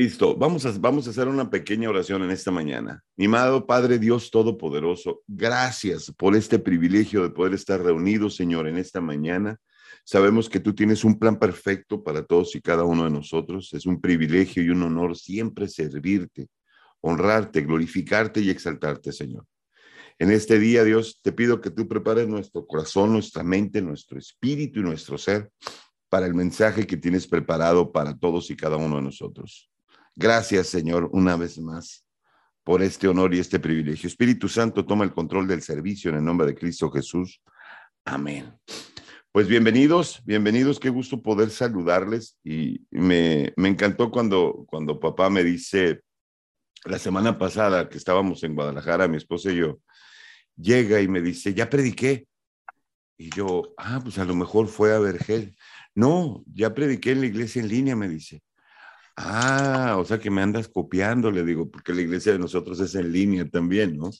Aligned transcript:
Listo, 0.00 0.34
vamos 0.34 0.64
a, 0.64 0.72
vamos 0.78 1.06
a 1.06 1.10
hacer 1.10 1.28
una 1.28 1.50
pequeña 1.50 1.90
oración 1.90 2.22
en 2.22 2.30
esta 2.30 2.50
mañana. 2.50 3.04
Mi 3.18 3.26
amado 3.26 3.66
Padre 3.66 3.98
Dios 3.98 4.30
Todopoderoso, 4.30 5.20
gracias 5.26 6.10
por 6.16 6.34
este 6.34 6.58
privilegio 6.58 7.22
de 7.22 7.28
poder 7.28 7.52
estar 7.52 7.82
reunidos, 7.82 8.34
Señor, 8.34 8.66
en 8.66 8.78
esta 8.78 9.02
mañana. 9.02 9.58
Sabemos 10.02 10.48
que 10.48 10.58
tú 10.58 10.74
tienes 10.74 11.04
un 11.04 11.18
plan 11.18 11.38
perfecto 11.38 12.02
para 12.02 12.24
todos 12.24 12.56
y 12.56 12.62
cada 12.62 12.84
uno 12.84 13.04
de 13.04 13.10
nosotros. 13.10 13.74
Es 13.74 13.84
un 13.84 14.00
privilegio 14.00 14.62
y 14.62 14.70
un 14.70 14.82
honor 14.84 15.18
siempre 15.18 15.68
servirte, 15.68 16.48
honrarte, 17.02 17.60
glorificarte 17.60 18.40
y 18.40 18.48
exaltarte, 18.48 19.12
Señor. 19.12 19.44
En 20.18 20.30
este 20.30 20.58
día, 20.58 20.82
Dios, 20.82 21.20
te 21.22 21.32
pido 21.32 21.60
que 21.60 21.68
tú 21.68 21.86
prepares 21.86 22.26
nuestro 22.26 22.66
corazón, 22.66 23.12
nuestra 23.12 23.42
mente, 23.42 23.82
nuestro 23.82 24.18
espíritu 24.18 24.80
y 24.80 24.82
nuestro 24.82 25.18
ser 25.18 25.50
para 26.08 26.24
el 26.24 26.32
mensaje 26.32 26.86
que 26.86 26.96
tienes 26.96 27.26
preparado 27.26 27.92
para 27.92 28.16
todos 28.16 28.50
y 28.50 28.56
cada 28.56 28.78
uno 28.78 28.96
de 28.96 29.02
nosotros. 29.02 29.70
Gracias, 30.16 30.68
Señor, 30.68 31.08
una 31.12 31.36
vez 31.36 31.58
más 31.58 32.04
por 32.64 32.82
este 32.82 33.08
honor 33.08 33.34
y 33.34 33.38
este 33.38 33.58
privilegio. 33.58 34.06
Espíritu 34.06 34.48
Santo, 34.48 34.84
toma 34.84 35.04
el 35.04 35.12
control 35.12 35.46
del 35.46 35.62
servicio 35.62 36.10
en 36.10 36.16
el 36.16 36.24
nombre 36.24 36.46
de 36.46 36.54
Cristo 36.54 36.90
Jesús. 36.90 37.40
Amén. 38.04 38.52
Pues 39.32 39.46
bienvenidos, 39.46 40.22
bienvenidos, 40.24 40.80
qué 40.80 40.88
gusto 40.88 41.22
poder 41.22 41.50
saludarles 41.50 42.36
y 42.42 42.84
me, 42.90 43.52
me 43.56 43.68
encantó 43.68 44.10
cuando, 44.10 44.64
cuando 44.68 44.98
papá 44.98 45.30
me 45.30 45.44
dice 45.44 46.02
la 46.84 46.98
semana 46.98 47.38
pasada 47.38 47.88
que 47.88 47.98
estábamos 47.98 48.42
en 48.42 48.54
Guadalajara, 48.54 49.08
mi 49.08 49.18
esposa 49.18 49.52
y 49.52 49.56
yo, 49.56 49.80
llega 50.56 51.00
y 51.00 51.08
me 51.08 51.20
dice, 51.20 51.54
ya 51.54 51.68
prediqué. 51.68 52.26
Y 53.16 53.30
yo, 53.30 53.74
ah, 53.76 54.00
pues 54.02 54.18
a 54.18 54.24
lo 54.24 54.34
mejor 54.34 54.66
fue 54.66 54.94
a 54.94 54.98
Vergel. 54.98 55.54
No, 55.94 56.42
ya 56.46 56.74
prediqué 56.74 57.12
en 57.12 57.20
la 57.20 57.26
iglesia 57.26 57.60
en 57.60 57.68
línea, 57.68 57.96
me 57.96 58.08
dice. 58.08 58.42
Ah, 59.22 59.96
o 59.98 60.04
sea 60.06 60.18
que 60.18 60.30
me 60.30 60.40
andas 60.40 60.66
copiando, 60.68 61.30
le 61.30 61.44
digo, 61.44 61.70
porque 61.70 61.92
la 61.92 62.00
iglesia 62.00 62.32
de 62.32 62.38
nosotros 62.38 62.80
es 62.80 62.94
en 62.94 63.12
línea 63.12 63.46
también, 63.46 63.98
¿no? 63.98 64.10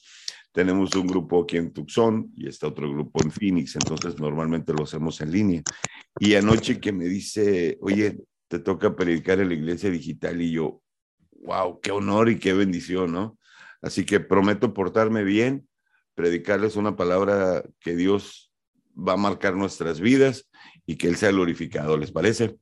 Tenemos 0.51 0.93
un 0.95 1.07
grupo 1.07 1.41
aquí 1.41 1.57
en 1.57 1.73
Tucson 1.73 2.31
y 2.35 2.47
está 2.47 2.67
otro 2.67 2.91
grupo 2.91 3.19
en 3.23 3.31
Phoenix, 3.31 3.75
entonces 3.75 4.19
normalmente 4.19 4.73
lo 4.73 4.83
hacemos 4.83 5.19
en 5.21 5.31
línea. 5.31 5.63
Y 6.19 6.35
anoche 6.35 6.79
que 6.79 6.91
me 6.91 7.05
dice, 7.05 7.79
oye, 7.81 8.19
te 8.47 8.59
toca 8.59 8.95
predicar 8.95 9.39
en 9.39 9.47
la 9.47 9.55
iglesia 9.55 9.89
digital 9.89 10.39
y 10.39 10.51
yo, 10.51 10.83
wow, 11.31 11.79
qué 11.81 11.89
honor 11.89 12.29
y 12.29 12.37
qué 12.37 12.53
bendición, 12.53 13.11
¿no? 13.11 13.39
Así 13.81 14.05
que 14.05 14.19
prometo 14.19 14.71
portarme 14.71 15.23
bien, 15.23 15.67
predicarles 16.13 16.75
una 16.75 16.95
palabra 16.95 17.63
que 17.79 17.95
Dios 17.95 18.51
va 18.95 19.13
a 19.13 19.17
marcar 19.17 19.55
nuestras 19.55 19.99
vidas 19.99 20.47
y 20.85 20.97
que 20.97 21.07
Él 21.07 21.15
sea 21.15 21.31
glorificado, 21.31 21.97
¿les 21.97 22.11
parece? 22.11 22.57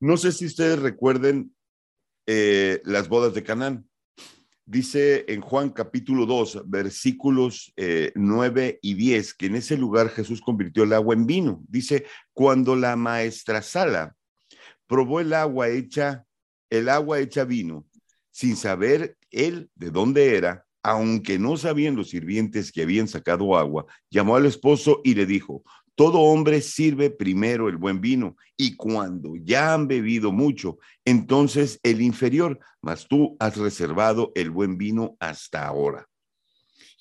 No 0.00 0.16
sé 0.16 0.30
si 0.30 0.46
ustedes 0.46 0.78
recuerden 0.78 1.54
eh, 2.26 2.80
las 2.84 3.08
bodas 3.08 3.34
de 3.34 3.42
Canaán. 3.42 3.88
Dice 4.64 5.24
en 5.28 5.40
Juan 5.40 5.70
capítulo 5.70 6.24
2, 6.24 6.62
versículos 6.66 7.72
9 8.14 8.66
eh, 8.66 8.78
y 8.80 8.94
10, 8.94 9.34
que 9.34 9.46
en 9.46 9.56
ese 9.56 9.76
lugar 9.76 10.10
Jesús 10.10 10.40
convirtió 10.40 10.84
el 10.84 10.92
agua 10.92 11.14
en 11.14 11.26
vino. 11.26 11.64
Dice, 11.66 12.06
cuando 12.32 12.76
la 12.76 12.94
maestra 12.94 13.60
Sala 13.60 14.14
probó 14.86 15.18
el 15.20 15.32
agua 15.32 15.68
hecha, 15.68 16.24
el 16.70 16.90
agua 16.90 17.18
hecha 17.18 17.44
vino, 17.44 17.84
sin 18.30 18.56
saber 18.56 19.16
él 19.30 19.68
de 19.74 19.90
dónde 19.90 20.36
era, 20.36 20.64
aunque 20.82 21.40
no 21.40 21.56
sabían 21.56 21.96
los 21.96 22.10
sirvientes 22.10 22.70
que 22.70 22.82
habían 22.82 23.08
sacado 23.08 23.56
agua, 23.56 23.86
llamó 24.10 24.36
al 24.36 24.46
esposo 24.46 25.00
y 25.02 25.14
le 25.14 25.26
dijo, 25.26 25.64
todo 25.98 26.20
hombre 26.20 26.60
sirve 26.60 27.10
primero 27.10 27.68
el 27.68 27.76
buen 27.76 28.00
vino 28.00 28.36
y 28.56 28.76
cuando 28.76 29.34
ya 29.34 29.74
han 29.74 29.88
bebido 29.88 30.30
mucho, 30.30 30.78
entonces 31.04 31.80
el 31.82 32.00
inferior, 32.00 32.60
mas 32.80 33.08
tú 33.08 33.36
has 33.40 33.56
reservado 33.56 34.30
el 34.36 34.50
buen 34.50 34.78
vino 34.78 35.16
hasta 35.18 35.66
ahora. 35.66 36.06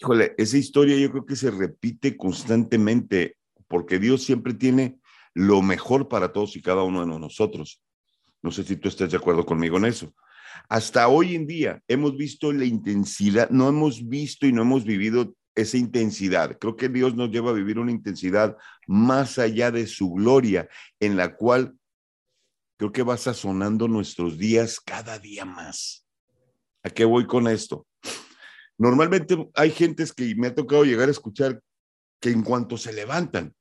Híjole, 0.02 0.34
esa 0.40 0.58
historia 0.58 0.98
yo 0.98 1.12
creo 1.12 1.28
que 1.28 1.36
se 1.36 1.52
repite 1.52 2.18
constantemente 2.18 3.38
porque 3.68 4.00
Dios 4.00 4.24
siempre 4.24 4.56
tiene 4.56 4.98
lo 5.36 5.62
mejor 5.62 6.08
para 6.08 6.34
todos 6.34 6.56
y 6.56 6.64
cada 6.64 6.82
uno 6.82 7.02
de 7.02 7.20
nosotros. 7.20 7.80
No 8.42 8.50
sé 8.50 8.64
si 8.64 8.78
tú 8.78 8.90
estás 8.90 9.12
de 9.12 9.18
acuerdo 9.18 9.46
conmigo 9.46 9.78
en 9.78 9.86
eso. 9.86 10.12
Hasta 10.70 11.08
hoy 11.08 11.36
en 11.36 11.46
día 11.46 11.84
hemos 11.88 12.18
visto 12.18 12.52
la 12.52 12.66
intensidad, 12.66 13.52
no 13.52 13.70
hemos 13.70 14.08
visto 14.08 14.48
y 14.48 14.54
no 14.54 14.64
hemos 14.64 14.86
vivido 14.86 15.36
esa 15.58 15.78
intensidad. 15.78 16.58
Creo 16.60 16.76
que 16.76 16.88
Dios 16.88 17.16
nos 17.16 17.32
lleva 17.32 17.50
a 17.50 17.56
vivir 17.56 17.80
una 17.80 17.92
intensidad 17.92 18.56
más 18.86 19.40
allá 19.40 19.72
de 19.72 19.88
su 19.88 20.12
gloria, 20.12 20.70
en 21.00 21.18
la 21.18 21.36
cual 21.36 21.76
creo 22.78 22.92
que 22.92 23.02
va 23.02 23.18
sazonando 23.18 23.88
nuestros 23.88 24.38
días 24.38 24.80
cada 24.80 25.18
día 25.18 25.46
más. 25.46 26.06
¿A 26.84 26.92
qué 26.92 27.06
voy 27.06 27.26
con 27.26 27.48
esto? 27.48 27.88
Normalmente 28.78 29.50
hay 29.56 29.72
gentes 29.72 30.14
que 30.14 30.36
me 30.36 30.48
ha 30.48 30.56
tocado 30.56 30.86
llegar 30.86 31.08
a 31.08 31.12
escuchar 31.12 31.60
que 32.22 32.30
en 32.30 32.44
cuanto 32.44 32.78
se 32.78 32.94
levantan, 32.94 33.56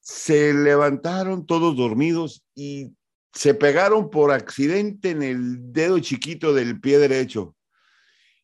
se 0.00 0.54
levantaron 0.54 1.44
todos 1.44 1.76
dormidos 1.76 2.42
y 2.54 2.96
se 3.34 3.52
pegaron 3.52 4.08
por 4.08 4.32
accidente 4.32 5.10
en 5.10 5.22
el 5.22 5.72
dedo 5.72 5.98
chiquito 5.98 6.54
del 6.54 6.80
pie 6.80 6.98
derecho 6.98 7.54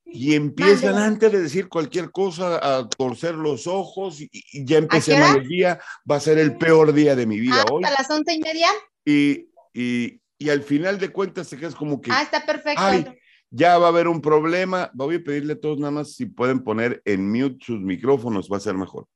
y 0.07 0.35
empiezan 0.35 0.97
antes 0.97 1.33
de 1.33 1.43
decir 1.43 1.69
cualquier 1.69 2.11
cosa 2.11 2.61
a 2.63 2.89
torcer 2.89 3.35
los 3.35 3.67
ojos 3.67 4.21
y, 4.21 4.31
ya 4.65 4.79
empecé 4.79 5.17
a 5.17 5.35
el 5.35 5.49
día, 5.49 5.81
va 6.11 6.17
a 6.17 6.21
ser 6.21 6.39
el 6.39 6.57
peor 6.57 6.93
día 6.93 7.17
de 7.17 7.27
mi 7.27 7.41
vida 7.41 7.65
hoy. 7.71 7.83
¿A 7.85 7.91
las 7.91 8.09
once 8.09 8.33
y 8.33 8.39
media? 8.39 8.69
Y, 9.05 9.49
y, 9.75 10.21
y, 10.39 10.49
al 10.49 10.63
final 10.63 10.99
de 10.99 11.11
cuentas 11.11 11.49
se 11.49 11.59
queda 11.59 11.73
como 11.73 12.01
que... 12.01 12.13
Ah, 12.13 12.23
está 12.23 12.47
perfecto. 12.47 13.15
ya 13.51 13.79
va 13.79 13.87
a 13.87 13.89
haber 13.91 14.07
un 14.07 14.21
problema. 14.21 14.91
Voy 14.95 15.17
a 15.17 15.25
pedirle 15.25 15.55
a 15.55 15.61
todos 15.61 15.79
nada 15.79 15.91
más 15.91 16.15
si 16.15 16.27
pueden 16.27 16.63
poner 16.63 17.03
en 17.05 17.29
mute 17.31 17.59
sus 17.65 17.81
micrófonos, 17.81 18.49
va 18.51 18.59
a 18.59 18.61
ser 18.61 18.75
mejor. 18.75 19.07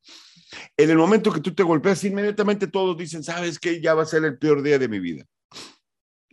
En 0.76 0.90
el 0.90 0.98
momento 0.98 1.32
que 1.32 1.40
tú 1.40 1.54
te 1.54 1.62
golpeas, 1.62 2.02
inmediatamente 2.02 2.66
todos 2.66 2.96
dicen, 2.96 3.22
¿sabes 3.22 3.60
qué? 3.60 3.80
Ya 3.80 3.94
va 3.94 4.02
a 4.02 4.06
ser 4.06 4.24
el 4.24 4.38
peor 4.38 4.62
día 4.62 4.78
de 4.78 4.88
mi 4.88 4.98
vida 4.98 5.24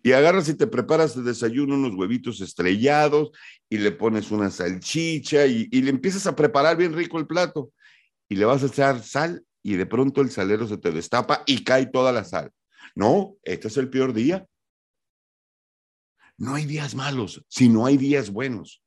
y 0.07 0.13
agarras 0.13 0.47
y 0.47 0.53
te 0.53 0.68
preparas 0.68 1.18
de 1.18 1.22
desayuno 1.22 1.75
unos 1.75 1.94
huevitos 1.94 2.40
estrellados 2.40 3.31
y 3.69 3.78
le 3.78 3.91
pones 3.91 4.31
una 4.31 4.50
salchicha 4.50 5.45
y, 5.47 5.68
le 5.68 5.90
empiezas 5.90 6.25
a 6.28 6.34
preparar 6.34 6.78
bien 6.78 6.94
rico 6.94 7.19
el 7.19 7.28
plato 7.28 7.73
y 8.29 8.38
le 8.38 8.46
vas 8.46 8.63
a 8.63 8.67
echar 8.67 9.03
sal 9.03 9.44
y 9.62 9.75
de 9.75 9.85
pronto 9.85 10.22
el 10.22 10.31
salero 10.31 10.66
se 10.66 10.78
te 10.78 10.91
destapa 10.91 11.44
y 11.46 11.66
cae 11.66 11.88
toda 11.88 12.13
la 12.13 12.23
sal. 12.23 12.53
No, 12.96 13.35
este 13.44 13.67
es 13.67 13.75
el 13.75 13.90
peor 13.90 14.13
día. 14.13 14.47
No 16.38 16.56
hay 16.56 16.66
días 16.66 16.96
malos, 16.96 17.44
sino 17.50 17.85
hay 17.85 17.97
días 17.97 18.29
buenos. 18.29 18.81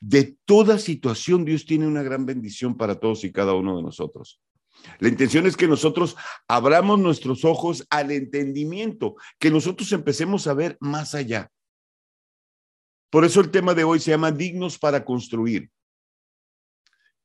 De 0.00 0.38
toda 0.46 0.78
situación 0.78 1.44
Dios 1.44 1.66
tiene 1.66 1.86
una 1.86 2.02
gran 2.02 2.24
bendición 2.24 2.78
para 2.78 2.98
todos 2.98 3.24
y 3.24 3.30
cada 3.30 3.52
uno 3.52 3.76
de 3.76 3.82
nosotros. 3.82 4.40
La 4.98 5.08
intención 5.08 5.46
es 5.46 5.56
que 5.56 5.68
nosotros 5.68 6.16
abramos 6.48 6.98
nuestros 6.98 7.44
ojos 7.44 7.86
al 7.90 8.10
entendimiento, 8.10 9.16
que 9.38 9.50
nosotros 9.50 9.92
empecemos 9.92 10.46
a 10.46 10.54
ver 10.54 10.76
más 10.80 11.14
allá. 11.14 11.50
Por 13.10 13.24
eso 13.24 13.40
el 13.40 13.50
tema 13.50 13.74
de 13.74 13.84
hoy 13.84 14.00
se 14.00 14.10
llama 14.10 14.32
dignos 14.32 14.78
para 14.78 15.04
construir. 15.04 15.70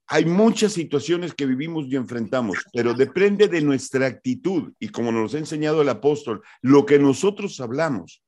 Hay 0.07 0.25
muchas 0.25 0.73
situaciones 0.73 1.34
que 1.34 1.45
vivimos 1.45 1.85
y 1.88 1.95
enfrentamos, 1.95 2.57
pero 2.73 2.94
depende 2.94 3.47
de 3.47 3.61
nuestra 3.61 4.07
actitud 4.07 4.73
y 4.78 4.90
como 4.90 5.11
nos 5.11 5.34
ha 5.34 5.38
enseñado 5.38 5.81
el 5.81 5.90
apóstol, 5.90 6.41
lo 6.61 6.85
que 6.85 7.00
nosotros 7.00 7.59
hablamos, 7.61 8.22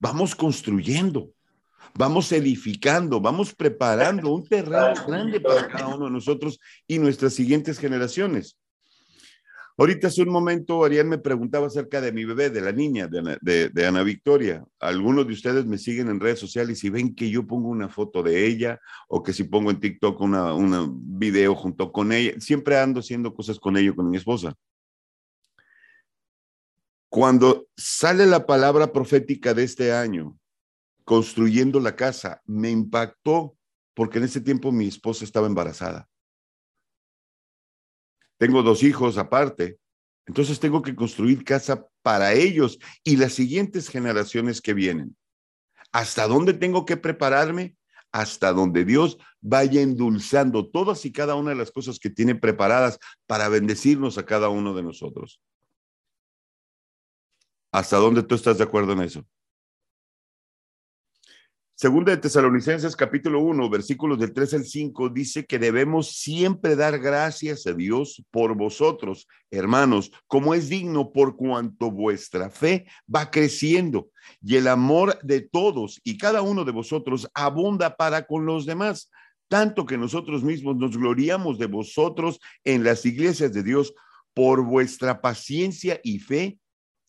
vamos 0.00 0.34
construyendo, 0.34 1.30
vamos 1.94 2.30
edificando, 2.32 3.20
vamos 3.20 3.54
preparando 3.54 4.32
un 4.32 4.44
terreno 4.44 4.94
grande 5.06 5.40
para 5.40 5.68
cada 5.68 5.94
uno 5.94 6.06
de 6.06 6.12
nosotros 6.12 6.58
y 6.86 6.98
nuestras 6.98 7.34
siguientes 7.34 7.78
generaciones. 7.78 8.58
Ahorita 9.78 10.08
hace 10.08 10.22
un 10.22 10.28
momento 10.28 10.84
Ariel 10.84 11.06
me 11.06 11.18
preguntaba 11.18 11.66
acerca 11.66 12.00
de 12.00 12.12
mi 12.12 12.24
bebé, 12.24 12.50
de 12.50 12.60
la 12.60 12.72
niña, 12.72 13.08
de 13.08 13.86
Ana, 13.86 14.02
Victoria. 14.02 14.64
Algunos 14.78 15.26
de 15.26 15.32
ustedes 15.32 15.64
me 15.64 15.78
siguen 15.78 16.08
en 16.08 16.20
redes 16.20 16.38
sociales 16.38 16.84
y 16.84 16.90
ven 16.90 17.14
que 17.14 17.30
yo 17.30 17.46
pongo 17.46 17.68
una 17.68 17.88
foto 17.88 18.22
de 18.22 18.46
ella 18.46 18.78
o 19.08 19.22
que 19.22 19.32
si 19.32 19.44
pongo 19.44 19.70
en 19.70 19.80
TikTok 19.80 20.20
una, 20.20 20.52
un 20.52 21.18
video 21.18 21.54
junto 21.54 21.90
con 21.90 22.12
ella. 22.12 22.34
Siempre 22.38 22.78
ando 22.78 23.00
haciendo 23.00 23.32
cosas 23.32 23.58
con 23.58 23.76
ella, 23.78 23.94
con 23.94 24.10
mi 24.10 24.18
esposa. 24.18 24.54
Cuando 27.08 27.66
sale 27.76 28.26
la 28.26 28.46
palabra 28.46 28.92
profética 28.92 29.54
de 29.54 29.64
este 29.64 29.92
año, 29.92 30.38
construyendo 31.04 31.80
la 31.80 31.96
casa, 31.96 32.42
me 32.46 32.70
impactó 32.70 33.56
porque 33.94 34.18
en 34.18 34.24
ese 34.24 34.40
tiempo 34.40 34.72
mi 34.72 34.88
esposa 34.88 35.24
estaba 35.24 35.46
embarazada. 35.46 36.08
Tengo 38.38 38.62
dos 38.62 38.82
hijos 38.82 39.18
aparte, 39.18 39.78
entonces 40.26 40.58
tengo 40.58 40.82
que 40.82 40.94
construir 40.94 41.44
casa 41.44 41.86
para 42.02 42.32
ellos 42.32 42.78
y 43.04 43.16
las 43.16 43.34
siguientes 43.34 43.88
generaciones 43.88 44.60
que 44.60 44.74
vienen. 44.74 45.16
¿Hasta 45.92 46.26
dónde 46.26 46.54
tengo 46.54 46.84
que 46.84 46.96
prepararme? 46.96 47.76
Hasta 48.10 48.52
donde 48.52 48.84
Dios 48.84 49.18
vaya 49.40 49.80
endulzando 49.80 50.68
todas 50.68 51.04
y 51.04 51.12
cada 51.12 51.34
una 51.34 51.50
de 51.50 51.56
las 51.56 51.70
cosas 51.70 51.98
que 51.98 52.10
tiene 52.10 52.34
preparadas 52.34 52.98
para 53.26 53.48
bendecirnos 53.48 54.18
a 54.18 54.26
cada 54.26 54.48
uno 54.48 54.74
de 54.74 54.82
nosotros. 54.82 55.40
¿Hasta 57.72 57.96
dónde 57.96 58.22
tú 58.22 58.34
estás 58.34 58.58
de 58.58 58.64
acuerdo 58.64 58.92
en 58.92 59.00
eso? 59.02 59.26
Segunda 61.74 62.12
de 62.12 62.18
Tesalonicenses 62.18 62.94
capítulo 62.94 63.40
1, 63.40 63.70
versículos 63.70 64.18
del 64.18 64.34
3 64.34 64.54
al 64.54 64.64
5 64.64 65.08
dice 65.08 65.46
que 65.46 65.58
debemos 65.58 66.12
siempre 66.16 66.76
dar 66.76 66.98
gracias 66.98 67.66
a 67.66 67.72
Dios 67.72 68.22
por 68.30 68.54
vosotros, 68.54 69.26
hermanos, 69.50 70.12
como 70.26 70.52
es 70.52 70.68
digno 70.68 71.12
por 71.12 71.34
cuanto 71.34 71.90
vuestra 71.90 72.50
fe 72.50 72.86
va 73.12 73.30
creciendo 73.30 74.10
y 74.42 74.56
el 74.56 74.68
amor 74.68 75.18
de 75.22 75.40
todos 75.40 75.98
y 76.04 76.18
cada 76.18 76.42
uno 76.42 76.64
de 76.64 76.72
vosotros 76.72 77.28
abunda 77.32 77.96
para 77.96 78.26
con 78.26 78.44
los 78.44 78.66
demás, 78.66 79.10
tanto 79.48 79.86
que 79.86 79.96
nosotros 79.96 80.44
mismos 80.44 80.76
nos 80.76 80.96
gloriamos 80.96 81.58
de 81.58 81.66
vosotros 81.66 82.38
en 82.64 82.84
las 82.84 83.06
iglesias 83.06 83.54
de 83.54 83.62
Dios 83.62 83.94
por 84.34 84.62
vuestra 84.62 85.22
paciencia 85.22 85.98
y 86.04 86.18
fe 86.18 86.58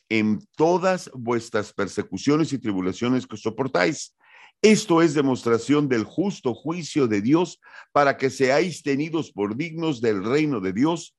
en 0.07 0.39
todas 0.55 1.11
vuestras 1.13 1.73
persecuciones 1.73 2.53
y 2.53 2.59
tribulaciones 2.59 3.27
que 3.27 3.37
soportáis 3.37 4.15
esto 4.63 5.01
es 5.01 5.13
demostración 5.13 5.89
del 5.89 6.05
justo 6.05 6.53
juicio 6.53 7.07
de 7.07 7.21
Dios 7.21 7.59
para 7.91 8.15
que 8.15 8.29
seáis 8.29 8.81
tenidos 8.81 9.29
por 9.29 9.57
dignos 9.57 9.99
del 9.99 10.23
reino 10.23 10.61
de 10.61 10.71
Dios, 10.71 11.17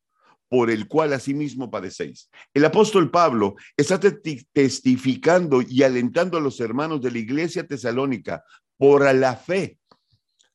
por 0.49 0.71
el 0.71 0.89
cual 0.89 1.13
asimismo 1.13 1.71
padecéis. 1.71 2.31
El 2.55 2.65
apóstol 2.65 3.11
Pablo 3.11 3.55
está 3.77 4.01
testificando 4.01 5.61
y 5.61 5.83
alentando 5.83 6.39
a 6.39 6.41
los 6.41 6.59
hermanos 6.59 7.03
de 7.03 7.11
la 7.11 7.19
iglesia 7.19 7.67
tesalónica 7.67 8.43
por 8.79 9.15
la 9.15 9.37
fe. 9.37 9.79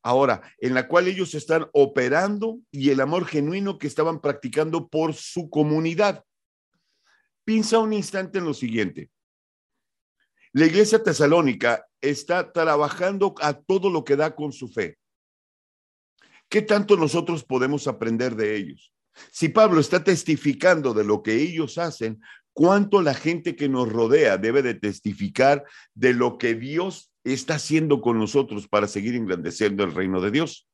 Ahora, 0.01 0.41
en 0.57 0.73
la 0.73 0.87
cual 0.87 1.07
ellos 1.07 1.35
están 1.35 1.67
operando 1.73 2.59
y 2.71 2.89
el 2.89 3.01
amor 3.01 3.25
genuino 3.27 3.77
que 3.77 3.85
estaban 3.85 4.19
practicando 4.19 4.87
por 4.87 5.13
su 5.13 5.51
comunidad. 5.51 6.23
Piensa 7.45 7.77
un 7.77 7.93
instante 7.93 8.39
en 8.39 8.45
lo 8.45 8.55
siguiente. 8.55 9.11
La 10.51 10.65
iglesia 10.65 11.03
tesalónica 11.03 11.85
está 12.01 12.51
trabajando 12.51 13.35
a 13.41 13.53
todo 13.53 13.89
lo 13.89 14.03
que 14.03 14.15
da 14.15 14.35
con 14.35 14.51
su 14.51 14.67
fe. 14.67 14.97
¿Qué 16.49 16.63
tanto 16.63 16.97
nosotros 16.97 17.43
podemos 17.43 17.87
aprender 17.87 18.35
de 18.35 18.55
ellos? 18.55 18.91
Si 19.31 19.49
Pablo 19.49 19.79
está 19.79 20.03
testificando 20.03 20.93
de 20.93 21.03
lo 21.03 21.21
que 21.21 21.35
ellos 21.35 21.77
hacen, 21.77 22.19
¿cuánto 22.53 23.01
la 23.03 23.13
gente 23.13 23.55
que 23.55 23.69
nos 23.69 23.91
rodea 23.91 24.37
debe 24.37 24.63
de 24.63 24.73
testificar 24.73 25.63
de 25.93 26.13
lo 26.13 26.39
que 26.39 26.55
Dios 26.55 27.11
está 27.23 27.55
haciendo 27.55 28.01
con 28.01 28.17
nosotros 28.17 28.67
para 28.67 28.87
seguir 28.87 29.15
engrandeciendo 29.15 29.83
el 29.83 29.93
reino 29.93 30.19
de 30.19 30.31
Dios? 30.31 30.67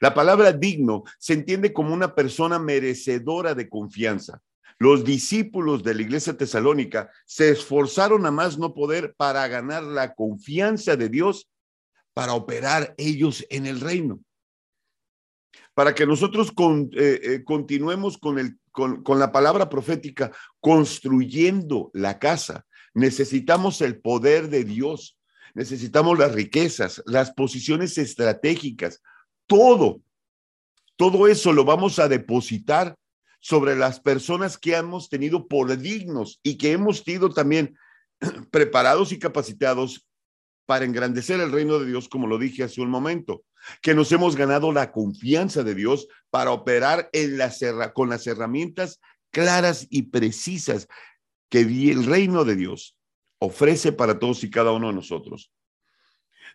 La 0.00 0.14
palabra 0.14 0.52
digno 0.52 1.04
se 1.18 1.34
entiende 1.34 1.72
como 1.72 1.94
una 1.94 2.14
persona 2.16 2.58
merecedora 2.58 3.54
de 3.54 3.68
confianza. 3.68 4.42
Los 4.78 5.04
discípulos 5.04 5.82
de 5.82 5.94
la 5.94 6.02
iglesia 6.02 6.36
tesalónica 6.36 7.10
se 7.26 7.50
esforzaron 7.50 8.26
a 8.26 8.30
más 8.30 8.58
no 8.58 8.74
poder 8.74 9.14
para 9.16 9.46
ganar 9.48 9.82
la 9.82 10.14
confianza 10.14 10.96
de 10.96 11.08
Dios 11.08 11.48
para 12.14 12.34
operar 12.34 12.94
ellos 12.98 13.44
en 13.50 13.66
el 13.66 13.80
reino. 13.80 14.20
Para 15.74 15.94
que 15.94 16.06
nosotros 16.06 16.52
eh, 16.92 17.20
eh, 17.22 17.44
continuemos 17.44 18.18
con, 18.18 18.38
el, 18.38 18.58
con, 18.72 19.02
con 19.02 19.18
la 19.18 19.32
palabra 19.32 19.68
profética, 19.68 20.32
construyendo 20.60 21.90
la 21.94 22.18
casa, 22.18 22.66
necesitamos 22.94 23.80
el 23.80 24.00
poder 24.00 24.48
de 24.48 24.64
Dios, 24.64 25.18
necesitamos 25.54 26.18
las 26.18 26.32
riquezas, 26.32 27.02
las 27.06 27.32
posiciones 27.32 27.98
estratégicas, 27.98 29.02
todo, 29.46 30.02
todo 30.96 31.28
eso 31.28 31.52
lo 31.52 31.64
vamos 31.64 31.98
a 31.98 32.08
depositar 32.08 32.96
sobre 33.40 33.74
las 33.74 34.00
personas 34.00 34.58
que 34.58 34.76
hemos 34.76 35.08
tenido 35.08 35.48
por 35.48 35.76
dignos 35.76 36.38
y 36.42 36.56
que 36.56 36.72
hemos 36.72 36.98
sido 36.98 37.30
también 37.30 37.76
preparados 38.50 39.12
y 39.12 39.18
capacitados 39.18 40.06
para 40.66 40.84
engrandecer 40.84 41.40
el 41.40 41.50
reino 41.50 41.78
de 41.78 41.86
Dios, 41.86 42.08
como 42.08 42.26
lo 42.26 42.38
dije 42.38 42.62
hace 42.62 42.80
un 42.80 42.90
momento, 42.90 43.42
que 43.82 43.94
nos 43.94 44.12
hemos 44.12 44.36
ganado 44.36 44.72
la 44.72 44.92
confianza 44.92 45.62
de 45.64 45.74
Dios 45.74 46.06
para 46.30 46.52
operar 46.52 47.10
en 47.12 47.38
la 47.38 47.50
con 47.92 48.08
las 48.08 48.26
herramientas 48.26 49.00
claras 49.32 49.86
y 49.90 50.02
precisas 50.02 50.86
que 51.48 51.60
el 51.60 52.06
reino 52.06 52.44
de 52.44 52.56
Dios 52.56 52.96
ofrece 53.40 53.92
para 53.92 54.18
todos 54.18 54.44
y 54.44 54.50
cada 54.50 54.72
uno 54.72 54.88
de 54.88 54.94
nosotros. 54.94 55.50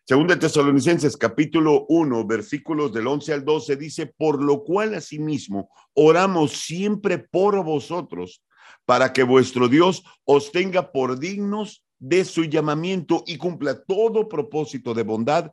Según 0.08 0.28
Tesalonicenses 0.28 1.18
capítulo 1.18 1.88
1, 1.90 2.28
versículos 2.28 2.94
del 2.94 3.08
11 3.08 3.34
al 3.34 3.44
12, 3.44 3.76
dice, 3.76 4.06
por 4.06 4.40
lo 4.40 4.64
cual 4.64 4.94
asimismo 4.94 5.72
oramos 5.96 6.52
siempre 6.52 7.18
por 7.18 7.64
vosotros, 7.64 8.44
para 8.86 9.12
que 9.12 9.24
vuestro 9.24 9.68
Dios 9.68 10.04
os 10.24 10.52
tenga 10.52 10.92
por 10.92 11.18
dignos 11.18 11.84
de 11.98 12.24
su 12.24 12.44
llamamiento 12.44 13.24
y 13.26 13.38
cumpla 13.38 13.84
todo 13.84 14.30
propósito 14.30 14.94
de 14.94 15.02
bondad 15.02 15.50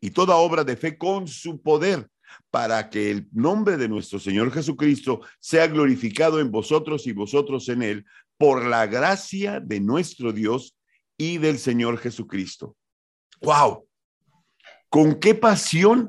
y 0.00 0.10
toda 0.10 0.34
obra 0.34 0.64
de 0.64 0.76
fe 0.76 0.98
con 0.98 1.28
su 1.28 1.62
poder, 1.62 2.08
para 2.50 2.90
que 2.90 3.12
el 3.12 3.28
nombre 3.30 3.76
de 3.76 3.88
nuestro 3.88 4.18
Señor 4.18 4.50
Jesucristo 4.50 5.20
sea 5.38 5.68
glorificado 5.68 6.40
en 6.40 6.50
vosotros 6.50 7.06
y 7.06 7.12
vosotros 7.12 7.68
en 7.68 7.84
él, 7.84 8.04
por 8.38 8.66
la 8.66 8.88
gracia 8.88 9.60
de 9.60 9.78
nuestro 9.78 10.32
Dios 10.32 10.76
y 11.16 11.38
del 11.38 11.60
Señor 11.60 11.98
Jesucristo. 11.98 12.74
¡Wow! 13.40 13.86
¿Con 14.88 15.18
qué 15.18 15.34
pasión 15.34 16.08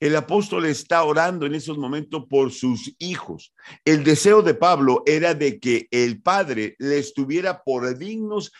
el 0.00 0.16
apóstol 0.16 0.66
está 0.66 1.02
orando 1.04 1.46
en 1.46 1.54
esos 1.54 1.78
momentos 1.78 2.26
por 2.28 2.52
sus 2.52 2.94
hijos? 2.98 3.54
El 3.84 4.04
deseo 4.04 4.42
de 4.42 4.54
Pablo 4.54 5.02
era 5.06 5.34
de 5.34 5.58
que 5.58 5.88
el 5.90 6.20
Padre 6.20 6.76
le 6.78 6.98
estuviera 6.98 7.62
por 7.62 7.96
dignos 7.96 8.52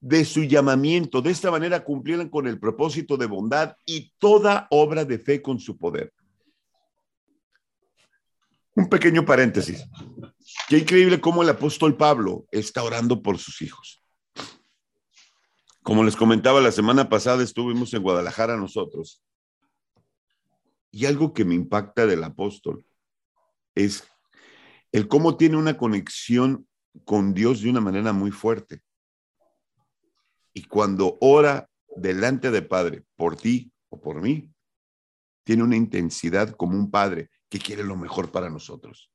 de 0.00 0.24
su 0.24 0.44
llamamiento. 0.44 1.22
De 1.22 1.30
esta 1.30 1.50
manera 1.50 1.82
cumplieran 1.82 2.28
con 2.28 2.46
el 2.46 2.60
propósito 2.60 3.16
de 3.16 3.26
bondad 3.26 3.74
y 3.84 4.12
toda 4.18 4.66
obra 4.70 5.04
de 5.04 5.18
fe 5.18 5.42
con 5.42 5.58
su 5.58 5.76
poder. 5.76 6.12
Un 8.74 8.88
pequeño 8.88 9.24
paréntesis. 9.24 9.84
Qué 10.68 10.78
increíble 10.78 11.20
cómo 11.20 11.42
el 11.42 11.48
apóstol 11.48 11.96
Pablo 11.96 12.44
está 12.50 12.82
orando 12.82 13.22
por 13.22 13.38
sus 13.38 13.62
hijos. 13.62 14.02
Como 15.86 16.02
les 16.02 16.16
comentaba, 16.16 16.60
la 16.60 16.72
semana 16.72 17.08
pasada 17.08 17.44
estuvimos 17.44 17.94
en 17.94 18.02
Guadalajara 18.02 18.56
nosotros. 18.56 19.22
Y 20.90 21.06
algo 21.06 21.32
que 21.32 21.44
me 21.44 21.54
impacta 21.54 22.06
del 22.06 22.24
apóstol 22.24 22.84
es 23.76 24.02
el 24.90 25.06
cómo 25.06 25.36
tiene 25.36 25.56
una 25.56 25.76
conexión 25.76 26.66
con 27.04 27.34
Dios 27.34 27.62
de 27.62 27.70
una 27.70 27.80
manera 27.80 28.12
muy 28.12 28.32
fuerte. 28.32 28.82
Y 30.52 30.64
cuando 30.64 31.18
ora 31.20 31.70
delante 31.94 32.50
de 32.50 32.62
Padre 32.62 33.04
por 33.14 33.36
ti 33.36 33.70
o 33.88 34.00
por 34.00 34.20
mí, 34.20 34.52
tiene 35.44 35.62
una 35.62 35.76
intensidad 35.76 36.50
como 36.56 36.76
un 36.76 36.90
padre 36.90 37.30
que 37.48 37.60
quiere 37.60 37.84
lo 37.84 37.94
mejor 37.94 38.32
para 38.32 38.50
nosotros. 38.50 39.12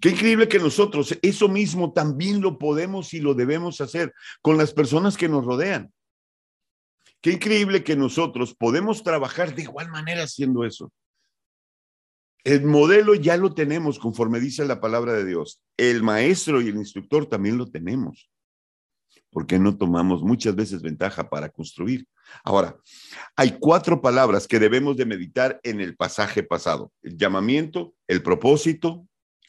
Qué 0.00 0.10
increíble 0.10 0.48
que 0.48 0.58
nosotros 0.58 1.18
eso 1.22 1.48
mismo 1.48 1.92
también 1.92 2.40
lo 2.40 2.58
podemos 2.58 3.12
y 3.14 3.20
lo 3.20 3.34
debemos 3.34 3.80
hacer 3.80 4.14
con 4.42 4.56
las 4.56 4.72
personas 4.72 5.16
que 5.16 5.28
nos 5.28 5.44
rodean. 5.44 5.92
Qué 7.20 7.32
increíble 7.32 7.82
que 7.82 7.96
nosotros 7.96 8.54
podemos 8.54 9.02
trabajar 9.02 9.54
de 9.54 9.62
igual 9.62 9.88
manera 9.88 10.22
haciendo 10.22 10.64
eso. 10.64 10.92
El 12.44 12.64
modelo 12.64 13.14
ya 13.14 13.36
lo 13.36 13.54
tenemos 13.54 13.98
conforme 13.98 14.38
dice 14.38 14.64
la 14.64 14.80
palabra 14.80 15.14
de 15.14 15.24
Dios. 15.24 15.60
El 15.76 16.02
maestro 16.02 16.62
y 16.62 16.68
el 16.68 16.76
instructor 16.76 17.26
también 17.26 17.58
lo 17.58 17.66
tenemos. 17.66 18.30
porque 19.30 19.58
no 19.58 19.76
tomamos 19.76 20.22
muchas 20.22 20.54
veces 20.54 20.80
ventaja 20.80 21.28
para 21.28 21.50
construir? 21.50 22.06
Ahora, 22.44 22.76
hay 23.36 23.58
cuatro 23.58 24.00
palabras 24.00 24.46
que 24.48 24.58
debemos 24.58 24.96
de 24.96 25.06
meditar 25.06 25.60
en 25.62 25.80
el 25.80 25.96
pasaje 25.96 26.42
pasado. 26.42 26.92
El 27.02 27.16
llamamiento, 27.16 27.94
el 28.06 28.22
propósito, 28.22 29.07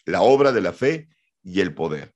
la 0.10 0.22
obra 0.22 0.52
de 0.52 0.62
la 0.62 0.74
fe 0.74 1.08
y 1.44 1.62
el 1.62 1.74
poder. 1.74 2.14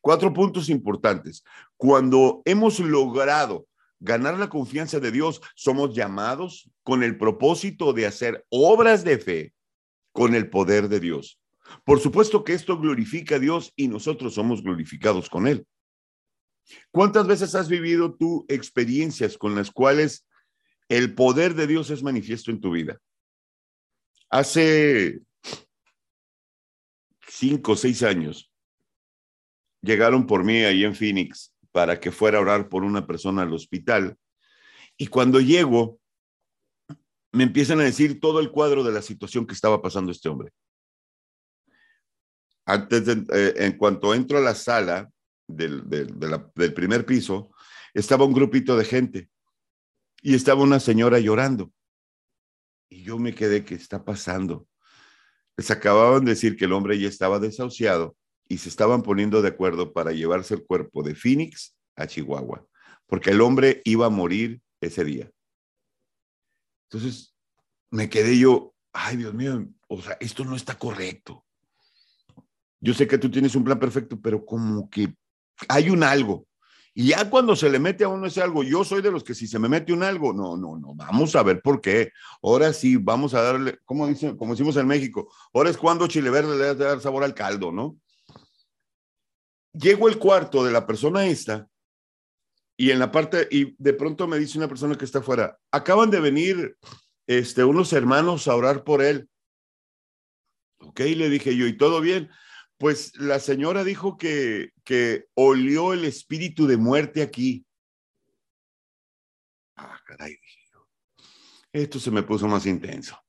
Cuatro 0.00 0.32
puntos 0.32 0.68
importantes. 0.68 1.44
Cuando 1.76 2.42
hemos 2.44 2.78
logrado 2.80 3.66
ganar 3.98 4.38
la 4.38 4.48
confianza 4.48 5.00
de 5.00 5.10
Dios, 5.10 5.42
somos 5.54 5.94
llamados 5.94 6.70
con 6.82 7.02
el 7.02 7.18
propósito 7.18 7.92
de 7.92 8.06
hacer 8.06 8.46
obras 8.48 9.04
de 9.04 9.18
fe 9.18 9.54
con 10.12 10.34
el 10.34 10.48
poder 10.48 10.88
de 10.88 11.00
Dios. 11.00 11.40
Por 11.84 12.00
supuesto 12.00 12.44
que 12.44 12.54
esto 12.54 12.78
glorifica 12.78 13.36
a 13.36 13.38
Dios 13.40 13.72
y 13.76 13.88
nosotros 13.88 14.34
somos 14.34 14.62
glorificados 14.62 15.28
con 15.28 15.46
Él. 15.46 15.66
¿Cuántas 16.90 17.26
veces 17.26 17.54
has 17.54 17.68
vivido 17.68 18.14
tú 18.14 18.46
experiencias 18.48 19.36
con 19.36 19.54
las 19.54 19.70
cuales 19.70 20.26
el 20.88 21.14
poder 21.14 21.54
de 21.54 21.66
Dios 21.66 21.90
es 21.90 22.02
manifiesto 22.02 22.50
en 22.50 22.60
tu 22.60 22.70
vida? 22.70 22.98
Hace 24.30 25.20
cinco 27.30 27.72
o 27.72 27.76
seis 27.76 28.02
años, 28.02 28.52
llegaron 29.80 30.26
por 30.26 30.44
mí 30.44 30.58
ahí 30.58 30.84
en 30.84 30.94
Phoenix 30.94 31.54
para 31.72 32.00
que 32.00 32.10
fuera 32.10 32.38
a 32.38 32.40
orar 32.42 32.68
por 32.68 32.82
una 32.82 33.06
persona 33.06 33.42
al 33.42 33.52
hospital. 33.52 34.16
Y 34.96 35.06
cuando 35.06 35.40
llego, 35.40 35.98
me 37.32 37.44
empiezan 37.44 37.80
a 37.80 37.84
decir 37.84 38.20
todo 38.20 38.40
el 38.40 38.50
cuadro 38.50 38.82
de 38.82 38.92
la 38.92 39.02
situación 39.02 39.46
que 39.46 39.54
estaba 39.54 39.80
pasando 39.80 40.10
este 40.10 40.28
hombre. 40.28 40.52
Antes 42.66 43.06
de, 43.06 43.24
eh, 43.32 43.54
en 43.56 43.78
cuanto 43.78 44.14
entro 44.14 44.38
a 44.38 44.42
la 44.42 44.54
sala, 44.54 45.10
del, 45.46 45.88
del 45.88 46.74
primer 46.74 47.04
piso, 47.04 47.50
estaba 47.94 48.24
un 48.24 48.32
grupito 48.32 48.76
de 48.76 48.84
gente 48.84 49.30
y 50.22 50.34
estaba 50.34 50.62
una 50.62 50.80
señora 50.80 51.18
llorando. 51.18 51.72
Y 52.88 53.02
yo 53.02 53.18
me 53.18 53.34
quedé, 53.34 53.64
¿qué 53.64 53.74
está 53.74 54.04
pasando? 54.04 54.66
Les 55.56 55.70
acababan 55.70 56.24
de 56.24 56.32
decir 56.32 56.56
que 56.56 56.64
el 56.64 56.72
hombre 56.72 56.98
ya 56.98 57.08
estaba 57.08 57.38
desahuciado 57.38 58.16
y 58.48 58.58
se 58.58 58.68
estaban 58.68 59.02
poniendo 59.02 59.42
de 59.42 59.48
acuerdo 59.48 59.92
para 59.92 60.12
llevarse 60.12 60.54
el 60.54 60.64
cuerpo 60.64 61.02
de 61.02 61.14
Phoenix 61.14 61.76
a 61.96 62.06
Chihuahua, 62.06 62.66
porque 63.06 63.30
el 63.30 63.40
hombre 63.40 63.82
iba 63.84 64.06
a 64.06 64.10
morir 64.10 64.60
ese 64.80 65.04
día. 65.04 65.30
Entonces 66.90 67.34
me 67.90 68.08
quedé 68.08 68.38
yo, 68.38 68.74
ay 68.92 69.16
Dios 69.16 69.34
mío, 69.34 69.68
o 69.88 70.00
sea, 70.00 70.16
esto 70.20 70.44
no 70.44 70.56
está 70.56 70.78
correcto. 70.78 71.44
Yo 72.80 72.94
sé 72.94 73.06
que 73.06 73.18
tú 73.18 73.30
tienes 73.30 73.54
un 73.54 73.64
plan 73.64 73.78
perfecto, 73.78 74.18
pero 74.20 74.44
como 74.44 74.88
que 74.88 75.14
hay 75.68 75.90
un 75.90 76.02
algo. 76.02 76.46
Y 77.00 77.06
ya 77.06 77.30
cuando 77.30 77.56
se 77.56 77.70
le 77.70 77.78
mete 77.78 78.04
a 78.04 78.08
uno 78.08 78.26
ese 78.26 78.42
algo, 78.42 78.62
yo 78.62 78.84
soy 78.84 79.00
de 79.00 79.10
los 79.10 79.24
que 79.24 79.34
si 79.34 79.46
se 79.46 79.58
me 79.58 79.70
mete 79.70 79.90
un 79.90 80.02
algo, 80.02 80.34
no, 80.34 80.58
no, 80.58 80.76
no, 80.76 80.94
vamos 80.94 81.34
a 81.34 81.42
ver 81.42 81.62
por 81.62 81.80
qué. 81.80 82.12
Ahora 82.42 82.74
sí, 82.74 82.98
vamos 82.98 83.32
a 83.32 83.40
darle, 83.40 83.78
como, 83.86 84.06
dice, 84.06 84.36
como 84.36 84.52
decimos 84.52 84.76
en 84.76 84.86
México, 84.86 85.32
ahora 85.54 85.70
es 85.70 85.78
cuando 85.78 86.06
chile 86.08 86.28
verde 86.28 86.58
le 86.58 86.74
da 86.74 87.00
sabor 87.00 87.24
al 87.24 87.32
caldo, 87.32 87.72
¿no? 87.72 87.96
Llego 89.72 90.08
al 90.08 90.18
cuarto 90.18 90.62
de 90.62 90.72
la 90.72 90.86
persona 90.86 91.24
esta 91.24 91.70
y 92.76 92.90
en 92.90 92.98
la 92.98 93.10
parte, 93.10 93.48
y 93.50 93.74
de 93.78 93.94
pronto 93.94 94.26
me 94.28 94.38
dice 94.38 94.58
una 94.58 94.68
persona 94.68 94.94
que 94.94 95.06
está 95.06 95.20
afuera, 95.20 95.58
acaban 95.70 96.10
de 96.10 96.20
venir 96.20 96.76
este, 97.26 97.64
unos 97.64 97.94
hermanos 97.94 98.46
a 98.46 98.54
orar 98.54 98.84
por 98.84 99.02
él. 99.02 99.26
Ok, 100.80 101.00
le 101.00 101.30
dije 101.30 101.56
yo, 101.56 101.66
¿y 101.66 101.78
todo 101.78 102.02
bien? 102.02 102.28
Pues 102.80 103.14
la 103.18 103.40
señora 103.40 103.84
dijo 103.84 104.16
que, 104.16 104.70
que 104.84 105.26
olió 105.34 105.92
el 105.92 106.06
espíritu 106.06 106.66
de 106.66 106.78
muerte 106.78 107.20
aquí. 107.20 107.66
Ah, 109.76 110.00
caray, 110.06 110.38
Esto 111.74 112.00
se 112.00 112.10
me 112.10 112.22
puso 112.22 112.48
más 112.48 112.64
intenso. 112.64 113.20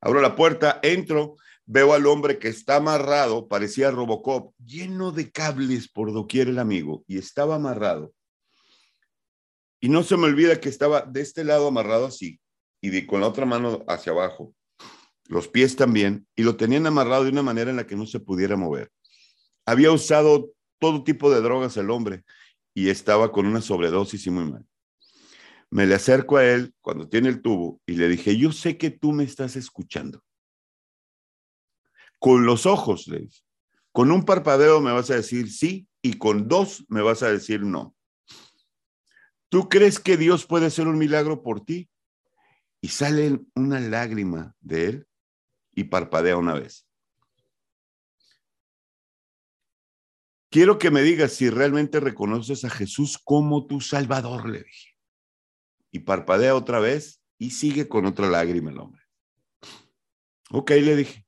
Abro 0.00 0.20
la 0.20 0.34
puerta, 0.34 0.80
entro, 0.82 1.36
veo 1.64 1.94
al 1.94 2.08
hombre 2.08 2.40
que 2.40 2.48
está 2.48 2.74
amarrado, 2.74 3.46
parecía 3.46 3.92
Robocop, 3.92 4.52
lleno 4.58 5.12
de 5.12 5.30
cables 5.30 5.88
por 5.88 6.12
doquier 6.12 6.48
el 6.48 6.58
amigo, 6.58 7.04
y 7.06 7.18
estaba 7.18 7.54
amarrado. 7.54 8.12
Y 9.78 9.90
no 9.90 10.02
se 10.02 10.16
me 10.16 10.24
olvida 10.24 10.58
que 10.58 10.68
estaba 10.68 11.02
de 11.02 11.20
este 11.20 11.44
lado 11.44 11.68
amarrado 11.68 12.06
así, 12.06 12.40
y 12.80 12.90
de, 12.90 13.06
con 13.06 13.20
la 13.20 13.28
otra 13.28 13.46
mano 13.46 13.84
hacia 13.86 14.10
abajo 14.10 14.56
los 15.28 15.48
pies 15.48 15.76
también, 15.76 16.26
y 16.36 16.42
lo 16.42 16.56
tenían 16.56 16.86
amarrado 16.86 17.24
de 17.24 17.30
una 17.30 17.42
manera 17.42 17.70
en 17.70 17.76
la 17.76 17.86
que 17.86 17.96
no 17.96 18.06
se 18.06 18.20
pudiera 18.20 18.56
mover. 18.56 18.90
Había 19.64 19.92
usado 19.92 20.52
todo 20.78 21.04
tipo 21.04 21.30
de 21.30 21.40
drogas 21.40 21.76
el 21.76 21.90
hombre 21.90 22.24
y 22.74 22.88
estaba 22.88 23.30
con 23.30 23.46
una 23.46 23.60
sobredosis 23.60 24.26
y 24.26 24.30
muy 24.30 24.50
mal. 24.50 24.66
Me 25.70 25.86
le 25.86 25.94
acerco 25.94 26.36
a 26.36 26.44
él 26.44 26.74
cuando 26.80 27.08
tiene 27.08 27.28
el 27.28 27.40
tubo 27.40 27.80
y 27.86 27.92
le 27.92 28.08
dije, 28.08 28.36
yo 28.36 28.52
sé 28.52 28.76
que 28.76 28.90
tú 28.90 29.12
me 29.12 29.24
estás 29.24 29.56
escuchando. 29.56 30.22
Con 32.18 32.44
los 32.44 32.66
ojos. 32.66 33.10
Con 33.90 34.10
un 34.10 34.24
parpadeo 34.24 34.80
me 34.80 34.92
vas 34.92 35.10
a 35.10 35.16
decir 35.16 35.50
sí 35.50 35.86
y 36.02 36.14
con 36.14 36.48
dos 36.48 36.84
me 36.88 37.00
vas 37.00 37.22
a 37.22 37.30
decir 37.30 37.62
no. 37.62 37.94
¿Tú 39.48 39.68
crees 39.68 40.00
que 40.00 40.16
Dios 40.16 40.46
puede 40.46 40.66
hacer 40.66 40.88
un 40.88 40.98
milagro 40.98 41.42
por 41.42 41.64
ti? 41.64 41.88
Y 42.80 42.88
sale 42.88 43.40
una 43.54 43.80
lágrima 43.80 44.54
de 44.60 44.86
él 44.86 45.06
y 45.74 45.84
parpadea 45.84 46.36
una 46.36 46.54
vez. 46.54 46.86
Quiero 50.50 50.78
que 50.78 50.90
me 50.90 51.02
digas 51.02 51.32
si 51.32 51.48
realmente 51.48 51.98
reconoces 51.98 52.64
a 52.64 52.70
Jesús 52.70 53.18
como 53.22 53.66
tu 53.66 53.80
Salvador, 53.80 54.48
le 54.48 54.62
dije. 54.62 54.90
Y 55.90 56.00
parpadea 56.00 56.54
otra 56.54 56.78
vez 56.78 57.22
y 57.38 57.50
sigue 57.50 57.88
con 57.88 58.04
otra 58.04 58.28
lágrima 58.28 58.70
el 58.70 58.78
hombre. 58.78 59.02
Ok, 60.50 60.70
le 60.72 60.96
dije. 60.96 61.26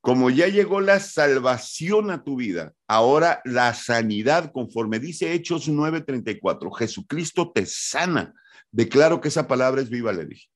Como 0.00 0.30
ya 0.30 0.48
llegó 0.48 0.80
la 0.80 0.98
salvación 0.98 2.10
a 2.10 2.24
tu 2.24 2.36
vida, 2.36 2.72
ahora 2.88 3.42
la 3.44 3.74
sanidad, 3.74 4.50
conforme 4.50 4.98
dice 4.98 5.32
Hechos 5.32 5.68
9:34, 5.68 6.72
Jesucristo 6.72 7.52
te 7.52 7.66
sana. 7.66 8.34
Declaro 8.72 9.20
que 9.20 9.28
esa 9.28 9.46
palabra 9.46 9.82
es 9.82 9.90
viva, 9.90 10.12
le 10.12 10.26
dije 10.26 10.48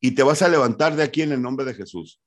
y 0.00 0.12
te 0.12 0.22
vas 0.22 0.42
a 0.42 0.48
levantar 0.48 0.96
de 0.96 1.02
aquí 1.02 1.22
en 1.22 1.32
el 1.32 1.42
nombre 1.42 1.64
de 1.64 1.74
Jesús. 1.74 2.20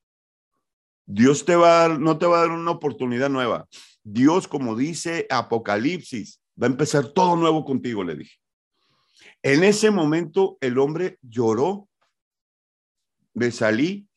Dios 1.06 1.46
te 1.46 1.56
va 1.56 1.84
a 1.84 1.88
dar, 1.88 2.00
no 2.00 2.18
te 2.18 2.26
va 2.26 2.38
a 2.38 2.42
dar 2.42 2.52
una 2.52 2.72
oportunidad 2.72 3.30
nueva. 3.30 3.68
Dios, 4.04 4.48
como 4.48 4.76
dice 4.76 5.28
Apocalipsis, 5.30 6.42
va 6.62 6.68
a 6.68 6.70
empezar 6.70 7.10
todo 7.10 7.36
nuevo 7.36 7.66
contigo, 7.66 8.04
le 8.04 8.16
dije. 8.16 8.38
En 9.44 9.64
ese 9.64 9.92
momento 9.92 10.58
el 10.62 10.78
hombre 10.78 11.18
lloró, 11.22 11.90
me 13.34 13.52
salí 13.52 14.08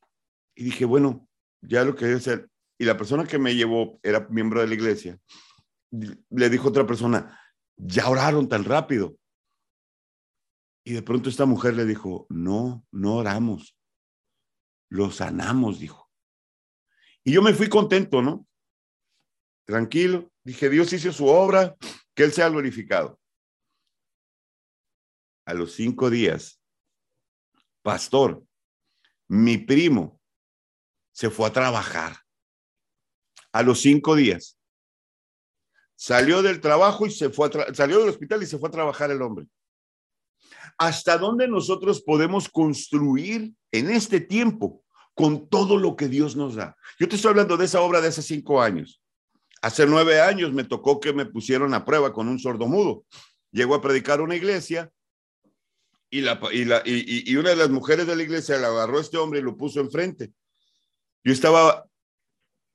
y 0.54 0.64
dije, 0.64 0.84
bueno, 0.84 1.26
ya 1.62 1.84
lo 1.84 1.94
que 1.94 2.04
debe 2.04 2.18
hacer. 2.18 2.48
Y 2.78 2.84
la 2.84 2.96
persona 2.96 3.24
que 3.24 3.38
me 3.38 3.54
llevó 3.54 3.98
era 4.02 4.26
miembro 4.30 4.60
de 4.60 4.66
la 4.66 4.74
iglesia. 4.74 5.18
Le 5.90 6.50
dijo 6.50 6.68
otra 6.68 6.86
persona, 6.86 7.40
ya 7.76 8.08
oraron 8.08 8.48
tan 8.48 8.64
rápido. 8.64 9.16
Y 10.86 10.92
de 10.92 11.02
pronto 11.02 11.30
esta 11.30 11.46
mujer 11.46 11.74
le 11.74 11.86
dijo, 11.86 12.26
no, 12.28 12.86
no 12.92 13.16
oramos, 13.16 13.74
lo 14.90 15.10
sanamos, 15.10 15.80
dijo. 15.80 16.10
Y 17.24 17.32
yo 17.32 17.40
me 17.40 17.54
fui 17.54 17.70
contento, 17.70 18.20
¿no? 18.20 18.46
Tranquilo, 19.64 20.30
dije, 20.42 20.68
Dios 20.68 20.92
hizo 20.92 21.10
su 21.10 21.26
obra, 21.26 21.74
que 22.14 22.24
Él 22.24 22.32
sea 22.32 22.50
glorificado. 22.50 23.18
A 25.46 25.54
los 25.54 25.72
cinco 25.72 26.10
días, 26.10 26.60
pastor, 27.82 28.44
mi 29.26 29.56
primo 29.56 30.20
se 31.12 31.30
fue 31.30 31.48
a 31.48 31.52
trabajar. 31.52 32.18
A 33.52 33.62
los 33.62 33.80
cinco 33.80 34.16
días. 34.16 34.58
Salió 35.96 36.42
del 36.42 36.60
trabajo 36.60 37.06
y 37.06 37.10
se 37.10 37.30
fue 37.30 37.48
a 37.48 37.74
salió 37.74 38.00
del 38.00 38.10
hospital 38.10 38.42
y 38.42 38.46
se 38.46 38.58
fue 38.58 38.68
a 38.68 38.72
trabajar 38.72 39.10
el 39.10 39.22
hombre 39.22 39.48
hasta 40.78 41.18
dónde 41.18 41.48
nosotros 41.48 42.02
podemos 42.02 42.48
construir 42.48 43.52
en 43.72 43.90
este 43.90 44.20
tiempo 44.20 44.82
con 45.14 45.48
todo 45.48 45.78
lo 45.78 45.96
que 45.96 46.08
Dios 46.08 46.36
nos 46.36 46.56
da. 46.56 46.76
Yo 46.98 47.08
te 47.08 47.16
estoy 47.16 47.30
hablando 47.30 47.56
de 47.56 47.66
esa 47.66 47.80
obra 47.80 48.00
de 48.00 48.08
hace 48.08 48.22
cinco 48.22 48.60
años. 48.60 49.00
Hace 49.62 49.86
nueve 49.86 50.20
años 50.20 50.52
me 50.52 50.64
tocó 50.64 51.00
que 51.00 51.12
me 51.12 51.26
pusieron 51.26 51.72
a 51.74 51.84
prueba 51.84 52.12
con 52.12 52.28
un 52.28 52.38
sordo 52.38 52.66
mudo. 52.66 53.04
Llegó 53.50 53.74
a 53.74 53.80
predicar 53.80 54.20
una 54.20 54.36
iglesia 54.36 54.90
y, 56.10 56.20
la, 56.20 56.38
una 56.40 57.50
de 57.50 57.56
las 57.56 57.70
mujeres 57.70 58.06
de 58.06 58.14
la 58.14 58.22
iglesia 58.22 58.58
le 58.58 58.66
agarró 58.66 58.98
a 58.98 59.00
este 59.00 59.16
hombre 59.16 59.40
y 59.40 59.42
lo 59.42 59.56
puso 59.56 59.80
enfrente. 59.80 60.32
Yo 61.24 61.32
estaba 61.32 61.86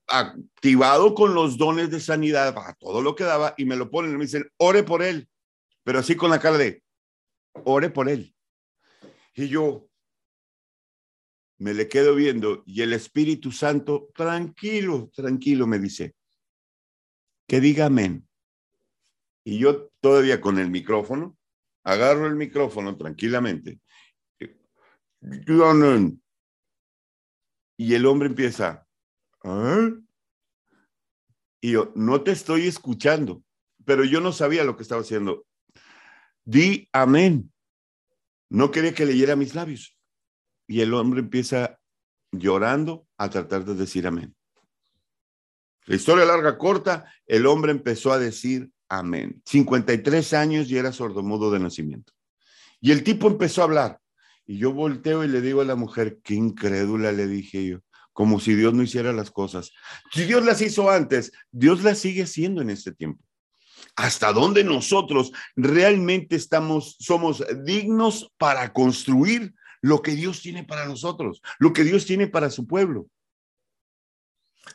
activado 0.07 1.13
con 1.13 1.33
los 1.33 1.57
dones 1.57 1.89
de 1.91 1.99
sanidad, 1.99 2.53
para 2.53 2.73
todo 2.73 3.01
lo 3.01 3.15
que 3.15 3.23
daba, 3.23 3.53
y 3.57 3.65
me 3.65 3.75
lo 3.75 3.91
ponen 3.91 4.11
y 4.11 4.17
me 4.17 4.25
dicen, 4.25 4.49
ore 4.57 4.83
por 4.83 5.03
él, 5.03 5.29
pero 5.83 5.99
así 5.99 6.15
con 6.15 6.31
la 6.31 6.39
cara 6.39 6.57
de, 6.57 6.83
ore 7.65 7.89
por 7.89 8.09
él. 8.09 8.35
Y 9.35 9.47
yo 9.47 9.89
me 11.59 11.73
le 11.73 11.87
quedo 11.89 12.15
viendo 12.15 12.63
y 12.65 12.81
el 12.81 12.93
Espíritu 12.93 13.51
Santo, 13.51 14.09
tranquilo, 14.15 15.11
tranquilo, 15.13 15.67
me 15.67 15.77
dice, 15.77 16.15
que 17.47 17.59
diga 17.59 17.87
amén. 17.87 18.27
Y 19.43 19.59
yo 19.59 19.89
todavía 19.99 20.39
con 20.39 20.57
el 20.57 20.69
micrófono, 20.69 21.37
agarro 21.83 22.27
el 22.27 22.35
micrófono 22.35 22.97
tranquilamente. 22.97 23.79
Y 27.77 27.93
el 27.93 28.05
hombre 28.05 28.29
empieza, 28.29 28.87
¿Ah?". 29.43 29.89
y 31.61 31.71
yo, 31.71 31.91
no 31.95 32.23
te 32.23 32.31
estoy 32.31 32.67
escuchando, 32.67 33.43
pero 33.85 34.05
yo 34.05 34.21
no 34.21 34.31
sabía 34.31 34.63
lo 34.63 34.77
que 34.77 34.83
estaba 34.83 35.01
haciendo. 35.01 35.45
Di 36.49 36.89
amén. 36.93 37.53
No 38.49 38.71
quería 38.71 38.95
que 38.95 39.05
leyera 39.05 39.35
mis 39.35 39.53
labios. 39.53 39.95
Y 40.67 40.81
el 40.81 40.95
hombre 40.95 41.19
empieza 41.19 41.79
llorando 42.31 43.07
a 43.19 43.29
tratar 43.29 43.65
de 43.65 43.75
decir 43.75 44.07
amén. 44.07 44.35
La 45.85 45.95
historia 45.95 46.25
larga, 46.25 46.57
corta, 46.57 47.13
el 47.27 47.45
hombre 47.45 47.71
empezó 47.71 48.11
a 48.11 48.17
decir 48.17 48.71
amén. 48.87 49.43
53 49.45 50.33
años 50.33 50.71
y 50.71 50.77
era 50.77 50.91
sordomudo 50.91 51.51
de 51.51 51.59
nacimiento. 51.59 52.13
Y 52.81 52.93
el 52.93 53.03
tipo 53.03 53.27
empezó 53.27 53.61
a 53.61 53.65
hablar. 53.65 53.99
Y 54.47 54.57
yo 54.57 54.73
volteo 54.73 55.23
y 55.23 55.27
le 55.27 55.41
digo 55.41 55.61
a 55.61 55.65
la 55.65 55.75
mujer, 55.75 56.17
qué 56.23 56.33
incrédula 56.33 57.11
le 57.11 57.27
dije 57.27 57.63
yo, 57.63 57.81
como 58.11 58.39
si 58.39 58.55
Dios 58.55 58.73
no 58.73 58.81
hiciera 58.81 59.13
las 59.13 59.29
cosas. 59.29 59.71
Si 60.11 60.23
Dios 60.23 60.43
las 60.43 60.63
hizo 60.63 60.89
antes, 60.89 61.31
Dios 61.51 61.83
las 61.83 61.99
sigue 61.99 62.23
haciendo 62.23 62.63
en 62.63 62.71
este 62.71 62.91
tiempo 62.91 63.23
hasta 63.95 64.31
dónde 64.33 64.63
nosotros 64.63 65.31
realmente 65.55 66.35
estamos, 66.35 66.95
somos 66.99 67.43
dignos 67.63 68.31
para 68.37 68.71
construir 68.73 69.53
lo 69.81 70.01
que 70.01 70.11
Dios 70.11 70.41
tiene 70.41 70.63
para 70.63 70.85
nosotros, 70.85 71.41
lo 71.59 71.73
que 71.73 71.83
Dios 71.83 72.05
tiene 72.05 72.27
para 72.27 72.49
su 72.49 72.67
pueblo. 72.67 73.07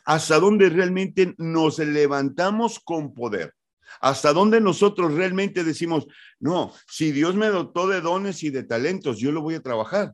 Hasta 0.03 0.39
dónde 0.39 0.69
realmente 0.69 1.35
nos 1.37 1.79
levantamos 1.79 2.79
con 2.79 3.13
poder. 3.13 3.53
¿Hasta 4.01 4.33
dónde 4.33 4.59
nosotros 4.59 5.13
realmente 5.13 5.63
decimos, 5.63 6.07
no, 6.39 6.73
si 6.87 7.11
Dios 7.11 7.35
me 7.35 7.47
dotó 7.47 7.87
de 7.87 8.01
dones 8.01 8.43
y 8.43 8.49
de 8.49 8.63
talentos, 8.63 9.19
yo 9.19 9.31
lo 9.31 9.41
voy 9.41 9.55
a 9.55 9.61
trabajar? 9.61 10.13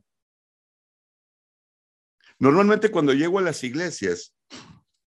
Normalmente 2.38 2.90
cuando 2.90 3.12
llego 3.12 3.38
a 3.38 3.42
las 3.42 3.62
iglesias 3.64 4.34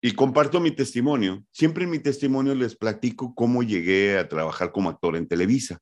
y 0.06 0.12
comparto 0.12 0.60
mi 0.60 0.70
testimonio, 0.70 1.44
siempre 1.50 1.82
en 1.82 1.90
mi 1.90 1.98
testimonio 1.98 2.54
les 2.54 2.76
platico 2.76 3.34
cómo 3.34 3.64
llegué 3.64 4.16
a 4.16 4.28
trabajar 4.28 4.70
como 4.70 4.88
actor 4.88 5.16
en 5.16 5.26
Televisa. 5.26 5.80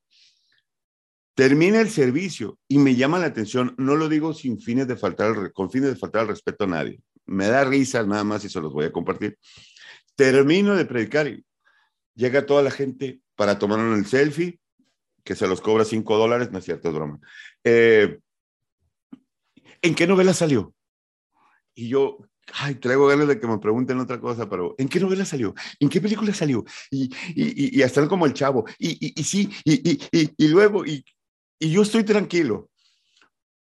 Termina 1.35 1.79
el 1.83 1.91
servicio 1.91 2.59
y 2.67 2.79
me 2.79 2.95
llama 2.95 3.19
la 3.19 3.27
atención, 3.27 3.75
no 3.77 3.97
lo 3.97 4.09
digo 4.09 4.33
sin 4.33 4.59
fines 4.59 4.89
de 4.89 4.97
faltar, 4.97 5.53
con 5.53 5.71
fines 5.71 5.91
de 5.91 5.97
faltar 5.97 6.23
al 6.23 6.29
respeto 6.29 6.65
a 6.65 6.69
nadie. 6.69 7.03
Me 7.27 7.49
da 7.49 7.65
risa 7.65 8.03
nada 8.05 8.25
más 8.25 8.43
y 8.47 8.49
se 8.49 8.63
los 8.63 8.73
voy 8.73 8.87
a 8.87 8.93
compartir. 8.93 9.39
Termino 10.15 10.75
de 10.75 10.87
predicar 10.87 11.29
y 11.29 11.45
llega 12.15 12.47
toda 12.47 12.63
la 12.63 12.71
gente 12.71 13.21
para 13.37 13.59
tomar 13.59 13.79
el 13.81 14.07
selfie, 14.07 14.59
que 15.23 15.35
se 15.35 15.47
los 15.47 15.61
cobra 15.61 15.85
cinco 15.85 16.17
dólares, 16.17 16.51
no 16.51 16.61
es 16.61 16.65
cierto, 16.65 16.89
es 16.89 16.95
broma. 16.95 17.21
Eh, 17.63 18.21
¿En 19.83 19.95
qué 19.95 20.07
novela 20.07 20.33
salió? 20.33 20.75
Y 21.75 21.91
yo, 21.91 22.21
ay, 22.53 22.77
traigo 22.77 23.07
ganas 23.07 23.29
de 23.29 23.41
que 23.41 23.47
me 23.47 23.59
pregunten 23.59 23.99
otra 23.99 24.21
cosa, 24.21 24.49
pero 24.49 24.75
¿en 24.79 24.89
qué 24.89 25.01
novela 25.01 25.25
salió? 25.25 25.55
¿En 25.81 25.89
qué 25.89 26.01
película 26.01 26.33
salió? 26.35 26.65
Y, 26.91 27.11
y, 27.35 27.79
y 27.79 27.83
hasta 27.83 28.07
como 28.07 28.27
el 28.27 28.35
chavo. 28.35 28.65
Y, 28.79 29.19
y 29.19 29.25
sí, 29.25 29.51
y, 29.65 29.99
y, 30.37 30.49
luego, 30.49 30.85
y, 30.85 31.05
y 31.59 31.71
yo 31.71 31.83
estoy 31.83 32.05
tranquilo, 32.05 32.71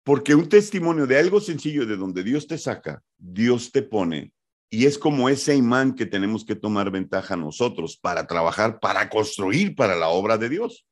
porque 0.04 0.34
un 0.34 0.48
testimonio 0.48 1.06
de 1.06 1.18
algo 1.18 1.40
sencillo 1.40 1.86
de 1.86 1.96
donde 1.96 2.22
Dios 2.22 2.46
te 2.46 2.58
saca, 2.58 3.02
Dios 3.18 3.72
te 3.72 3.82
pone. 3.82 4.32
Y 4.68 4.86
es 4.86 4.98
como 4.98 5.28
ese 5.28 5.54
imán 5.54 5.94
que 5.94 6.06
tenemos 6.06 6.44
que 6.44 6.56
tomar 6.56 6.90
ventaja 6.90 7.36
nosotros 7.36 7.96
para 7.96 8.26
trabajar, 8.26 8.80
para 8.80 9.08
construir 9.08 9.74
para 9.76 9.94
la 9.94 10.08
obra 10.08 10.38
de 10.38 10.48
Dios. 10.48 10.86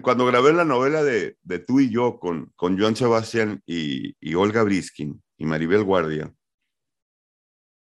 Cuando 0.00 0.24
grabé 0.26 0.52
la 0.52 0.64
novela 0.64 1.02
de, 1.02 1.36
de 1.42 1.58
Tú 1.58 1.80
y 1.80 1.90
yo 1.90 2.18
con, 2.18 2.52
con 2.54 2.78
Joan 2.78 2.96
Sebastián 2.96 3.62
y, 3.66 4.14
y 4.20 4.34
Olga 4.34 4.62
Briskin, 4.62 5.22
y 5.42 5.46
Maribel 5.46 5.82
Guardia, 5.82 6.32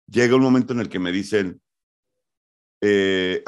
llega 0.07 0.35
un 0.35 0.41
momento 0.41 0.73
en 0.73 0.79
el 0.79 0.89
que 0.89 0.97
me 0.97 1.11
dicen, 1.11 1.61
eh, 2.81 3.43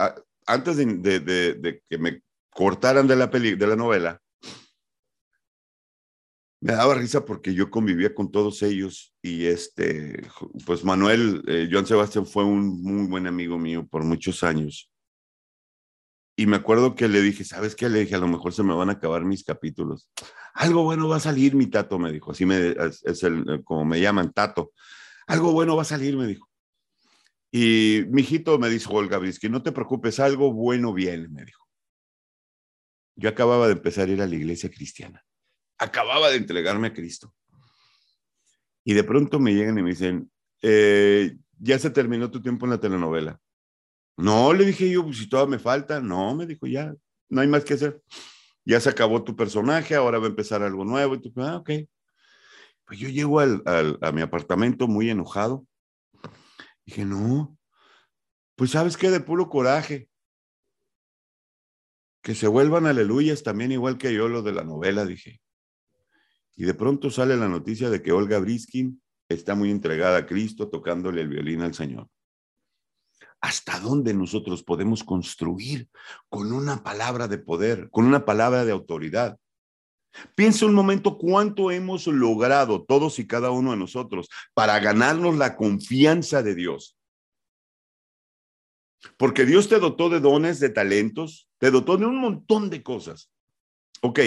antes 0.45 0.77
de, 0.77 1.81
que 1.89 1.97
me 1.97 2.21
cortaran 2.51 3.07
de 3.07 3.15
la, 3.15 3.31
peli, 3.31 3.55
de 3.55 3.65
la 3.65 3.75
novela, 3.75 4.21
me 6.61 6.73
daba 6.73 6.93
risa 6.93 7.25
porque 7.25 7.55
yo 7.55 7.71
convivía 7.71 8.13
con 8.13 8.31
todos 8.31 8.61
ellos 8.61 9.15
y 9.23 9.45
este, 9.47 10.27
pues 10.67 10.83
Manuel, 10.83 11.43
eh, 11.47 11.67
Joan 11.71 11.87
Sebastián 11.87 12.27
fue 12.27 12.43
un 12.43 12.83
muy 12.83 13.07
buen 13.07 13.25
amigo 13.25 13.57
mío 13.57 13.87
por 13.87 14.03
muchos 14.03 14.43
años. 14.43 14.91
Y 16.39 16.45
me 16.45 16.57
acuerdo 16.57 16.93
que 16.93 17.07
le 17.07 17.19
dije, 17.19 17.43
¿sabes 17.43 17.75
qué? 17.75 17.89
Le 17.89 18.01
dije, 18.01 18.13
a 18.13 18.19
lo 18.19 18.27
mejor 18.27 18.53
se 18.53 18.61
me 18.61 18.75
van 18.75 18.89
a 18.89 18.93
acabar 18.93 19.25
mis 19.25 19.43
capítulos. 19.43 20.07
Algo 20.53 20.83
bueno 20.83 21.07
va 21.07 21.15
a 21.15 21.19
salir, 21.19 21.55
mi 21.55 21.65
tato, 21.65 21.97
me 21.97 22.11
dijo. 22.11 22.31
Así 22.31 22.45
me, 22.45 22.75
es, 23.03 23.23
el, 23.23 23.63
como 23.63 23.85
me 23.85 23.99
llaman, 23.99 24.31
tato. 24.31 24.71
Algo 25.25 25.51
bueno 25.51 25.75
va 25.75 25.81
a 25.81 25.85
salir, 25.85 26.15
me 26.15 26.27
dijo. 26.27 26.47
Y 27.51 28.03
mi 28.09 28.21
hijito 28.21 28.59
me 28.59 28.69
dijo, 28.69 28.93
Olga 28.93 29.17
Brisky, 29.17 29.49
no 29.49 29.63
te 29.63 29.71
preocupes, 29.71 30.19
algo 30.19 30.53
bueno 30.53 30.93
viene, 30.93 31.27
me 31.27 31.43
dijo. 31.43 31.65
Yo 33.15 33.29
acababa 33.29 33.65
de 33.65 33.73
empezar 33.73 34.07
a 34.07 34.11
ir 34.11 34.21
a 34.21 34.27
la 34.27 34.35
iglesia 34.35 34.69
cristiana. 34.69 35.25
Acababa 35.79 36.29
de 36.29 36.37
entregarme 36.37 36.89
a 36.89 36.93
Cristo. 36.93 37.33
Y 38.83 38.93
de 38.93 39.03
pronto 39.03 39.39
me 39.39 39.55
llegan 39.55 39.79
y 39.79 39.81
me 39.81 39.89
dicen, 39.89 40.31
eh, 40.61 41.35
ya 41.57 41.79
se 41.79 41.89
terminó 41.89 42.29
tu 42.29 42.43
tiempo 42.43 42.67
en 42.67 42.69
la 42.69 42.79
telenovela. 42.79 43.41
No, 44.17 44.51
le 44.51 44.65
dije 44.65 44.89
yo, 44.89 45.03
pues 45.03 45.17
si 45.19 45.29
todavía 45.29 45.51
me 45.51 45.59
falta. 45.59 46.01
No, 46.01 46.35
me 46.35 46.47
dijo, 46.47 46.65
ya, 46.65 46.93
no 47.29 47.41
hay 47.41 47.47
más 47.47 47.63
que 47.63 47.75
hacer. 47.75 48.01
Ya 48.65 48.79
se 48.79 48.89
acabó 48.89 49.23
tu 49.23 49.35
personaje, 49.35 49.95
ahora 49.95 50.17
va 50.17 50.25
a 50.25 50.29
empezar 50.29 50.63
algo 50.63 50.83
nuevo. 50.83 51.15
Y 51.15 51.21
tú, 51.21 51.31
ah, 51.37 51.57
ok. 51.57 51.69
Pues 52.85 52.99
yo 52.99 53.09
llego 53.09 53.39
al, 53.39 53.61
a 54.01 54.11
mi 54.11 54.21
apartamento 54.21 54.87
muy 54.87 55.09
enojado. 55.09 55.65
Dije, 56.85 57.05
no, 57.05 57.57
pues 58.55 58.71
sabes 58.71 58.97
qué, 58.97 59.11
de 59.11 59.19
puro 59.19 59.49
coraje. 59.49 60.09
Que 62.23 62.33
se 62.33 62.47
vuelvan 62.47 62.87
aleluyas 62.87 63.43
también 63.43 63.71
igual 63.71 63.97
que 63.97 64.13
yo 64.13 64.27
lo 64.27 64.41
de 64.41 64.51
la 64.51 64.63
novela, 64.63 65.05
dije. 65.05 65.41
Y 66.55 66.65
de 66.65 66.73
pronto 66.73 67.11
sale 67.11 67.37
la 67.37 67.47
noticia 67.47 67.89
de 67.89 68.01
que 68.01 68.11
Olga 68.11 68.39
Briskin 68.39 69.01
está 69.29 69.53
muy 69.53 69.69
entregada 69.69 70.17
a 70.17 70.25
Cristo 70.25 70.69
tocándole 70.69 71.21
el 71.21 71.27
violín 71.27 71.61
al 71.61 71.75
Señor 71.75 72.09
hasta 73.41 73.79
dónde 73.79 74.13
nosotros 74.13 74.63
podemos 74.63 75.03
construir 75.03 75.89
con 76.29 76.51
una 76.51 76.83
palabra 76.83 77.27
de 77.27 77.37
poder, 77.37 77.89
con 77.91 78.05
una 78.05 78.25
palabra 78.25 78.65
de 78.65 78.71
autoridad. 78.71 79.37
Piensa 80.35 80.65
un 80.65 80.73
momento 80.73 81.17
cuánto 81.17 81.69
hemos 81.69 82.07
logrado 82.07 82.83
todos 82.83 83.19
y 83.19 83.27
cada 83.27 83.51
uno 83.51 83.71
de 83.71 83.77
nosotros 83.77 84.29
para 84.53 84.79
ganarnos 84.79 85.37
la 85.37 85.55
confianza 85.55 86.41
de 86.41 86.55
Dios. 86.55 86.97
Porque 89.17 89.45
Dios 89.45 89.69
te 89.69 89.79
dotó 89.79 90.09
de 90.09 90.19
dones, 90.19 90.59
de 90.59 90.69
talentos, 90.69 91.49
te 91.59 91.69
dotó 91.69 91.97
de 91.97 92.05
un 92.05 92.19
montón 92.19 92.69
de 92.69 92.81
cosas. 92.81 93.29
Ok, 94.01 94.19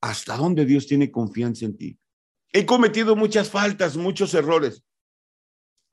¿hasta 0.00 0.36
dónde 0.36 0.64
Dios 0.64 0.86
tiene 0.86 1.10
confianza 1.10 1.64
en 1.64 1.76
ti? 1.76 1.98
He 2.52 2.64
cometido 2.64 3.16
muchas 3.16 3.50
faltas, 3.50 3.96
muchos 3.96 4.32
errores. 4.34 4.83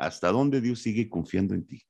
¿Hasta 0.02 0.32
dónde 0.32 0.62
Dios 0.62 0.82
sigue 0.82 1.08
confiando 1.08 1.54
en 1.54 1.64
ti? 1.64 1.84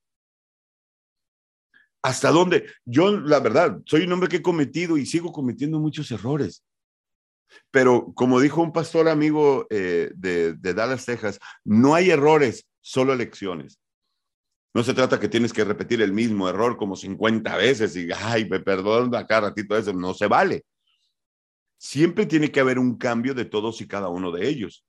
¿Hasta 2.01 2.29
dónde? 2.29 2.65
Yo, 2.83 3.17
la 3.21 3.39
verdad, 3.39 3.79
soy 3.85 4.01
un 4.01 4.11
hombre 4.11 4.27
que 4.27 4.37
he 4.37 4.41
cometido 4.41 4.97
y 4.97 5.05
sigo 5.05 5.31
cometiendo 5.31 5.79
muchos 5.79 6.11
errores. 6.11 6.65
Pero 7.69 8.11
como 8.13 8.41
dijo 8.41 8.61
un 8.61 8.73
pastor 8.73 9.07
amigo 9.07 9.65
eh, 9.69 10.11
de, 10.13 10.55
Dallas, 10.73 11.05
Texas, 11.05 11.39
no 11.63 11.95
hay 11.95 12.09
errores, 12.09 12.67
solo 12.81 13.15
lecciones. 13.15 13.79
No 14.73 14.83
se 14.83 14.93
trata 14.93 15.19
que 15.19 15.29
tienes 15.29 15.53
que 15.53 15.63
repetir 15.63 16.01
el 16.01 16.11
mismo 16.11 16.49
error 16.49 16.75
como 16.75 16.97
50 16.97 17.55
veces 17.55 17.95
y, 17.95 18.09
ay, 18.13 18.49
me 18.49 18.59
perdono 18.59 19.17
acá 19.17 19.39
ratito 19.39 19.77
eso. 19.77 19.93
No 19.93 20.13
se 20.13 20.27
vale. 20.27 20.65
Siempre 21.77 22.25
tiene 22.25 22.51
que 22.51 22.59
haber 22.59 22.77
un 22.77 22.97
cambio 22.97 23.33
de 23.33 23.45
todos 23.45 23.79
y 23.79 23.87
cada 23.87 24.09
uno 24.09 24.31
de 24.31 24.49
ellos 24.49 24.85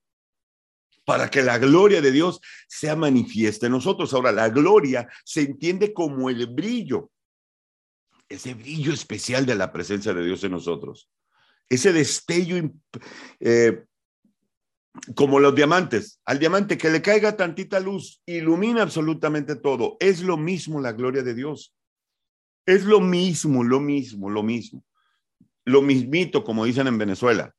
para 1.05 1.31
que 1.31 1.43
la 1.43 1.59
gloria 1.59 2.01
de 2.01 2.13
Dios 2.13 2.41
sea 2.69 2.97
manifiesta 2.97 3.67
en 3.67 3.73
nosotros. 3.73 4.13
Ahora, 4.15 4.33
la 4.33 4.49
gloria 4.49 5.09
se 5.25 5.43
entiende 5.43 5.93
como 5.93 6.31
el 6.31 6.47
brillo, 6.47 7.11
ese 8.29 8.55
brillo 8.55 8.93
especial 8.93 9.45
de 9.47 9.55
la 9.55 9.73
presencia 9.73 10.15
de 10.15 10.25
Dios 10.25 10.43
en 10.45 10.53
nosotros, 10.53 11.09
ese 11.69 11.93
destello 11.93 12.71
eh, 13.41 13.85
como 15.15 15.41
los 15.41 15.55
diamantes. 15.55 16.21
Al 16.25 16.39
diamante 16.39 16.79
que 16.79 16.91
le 16.91 17.03
caiga 17.03 17.37
tantita 17.37 17.81
luz, 17.81 18.23
ilumina 18.27 18.83
absolutamente 18.83 19.57
todo. 19.57 19.97
Es 20.01 20.23
lo 20.23 20.37
mismo 20.37 20.81
la 20.81 20.93
gloria 20.93 21.23
de 21.23 21.35
Dios. 21.35 21.75
Es 22.67 22.85
lo 22.85 23.01
mismo, 23.01 23.65
lo 23.65 23.81
mismo, 23.81 24.31
lo 24.31 24.43
mismo. 24.43 24.85
Lo 25.65 25.83
mismito, 25.83 26.45
como 26.45 26.65
dicen 26.65 26.87
en 26.87 26.99
Venezuela. 26.99 27.55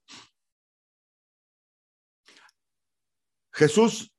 Jesús 3.53 4.11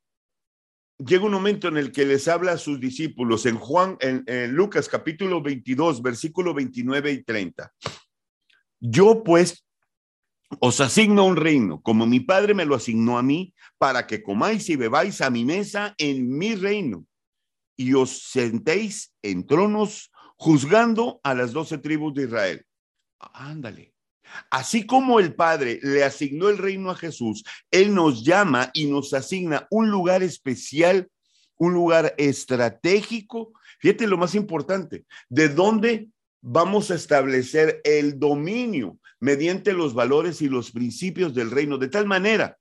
llega 0.98 1.24
un 1.24 1.32
momento 1.32 1.68
en 1.68 1.76
el 1.76 1.90
que 1.90 2.06
les 2.06 2.28
habla 2.28 2.52
a 2.52 2.58
sus 2.58 2.78
discípulos 2.78 3.46
en 3.46 3.58
Juan, 3.58 3.96
en, 4.00 4.52
Lucas 4.52 4.88
capítulo 4.88 5.42
22, 5.42 6.02
versículo 6.02 6.54
29 6.54 7.12
y 7.12 7.24
30. 7.24 7.72
Yo 8.80 9.24
pues 9.24 9.66
os 10.60 10.80
asigno 10.80 11.24
un 11.24 11.36
reino, 11.36 11.82
como 11.82 12.06
mi 12.06 12.20
padre 12.20 12.54
me 12.54 12.64
lo 12.64 12.76
asignó 12.76 13.18
a 13.18 13.22
mí, 13.22 13.54
para 13.76 14.06
que 14.06 14.22
comáis 14.22 14.68
y 14.70 14.76
bebáis 14.76 15.20
a 15.20 15.30
mi 15.30 15.44
mesa 15.44 15.94
en 15.98 16.28
mi 16.28 16.54
reino, 16.54 17.04
y 17.76 17.94
os 17.94 18.30
sentéis 18.30 19.12
en 19.22 19.46
tronos 19.46 20.12
juzgando 20.36 21.20
a 21.24 21.34
las 21.34 21.52
doce 21.52 21.78
tribus 21.78 22.14
de 22.14 22.24
Israel. 22.24 22.66
Ándale. 23.18 23.93
Así 24.50 24.86
como 24.86 25.20
el 25.20 25.34
Padre 25.34 25.80
le 25.82 26.04
asignó 26.04 26.48
el 26.48 26.58
reino 26.58 26.90
a 26.90 26.96
Jesús, 26.96 27.44
Él 27.70 27.94
nos 27.94 28.24
llama 28.24 28.70
y 28.74 28.86
nos 28.86 29.12
asigna 29.14 29.66
un 29.70 29.90
lugar 29.90 30.22
especial, 30.22 31.08
un 31.56 31.74
lugar 31.74 32.14
estratégico. 32.18 33.52
Fíjate 33.78 34.06
lo 34.06 34.16
más 34.16 34.34
importante, 34.34 35.04
de 35.28 35.48
dónde 35.48 36.08
vamos 36.40 36.90
a 36.90 36.94
establecer 36.94 37.80
el 37.84 38.18
dominio 38.18 38.98
mediante 39.20 39.72
los 39.72 39.94
valores 39.94 40.42
y 40.42 40.48
los 40.48 40.70
principios 40.70 41.34
del 41.34 41.50
reino, 41.50 41.78
de 41.78 41.88
tal 41.88 42.06
manera 42.06 42.58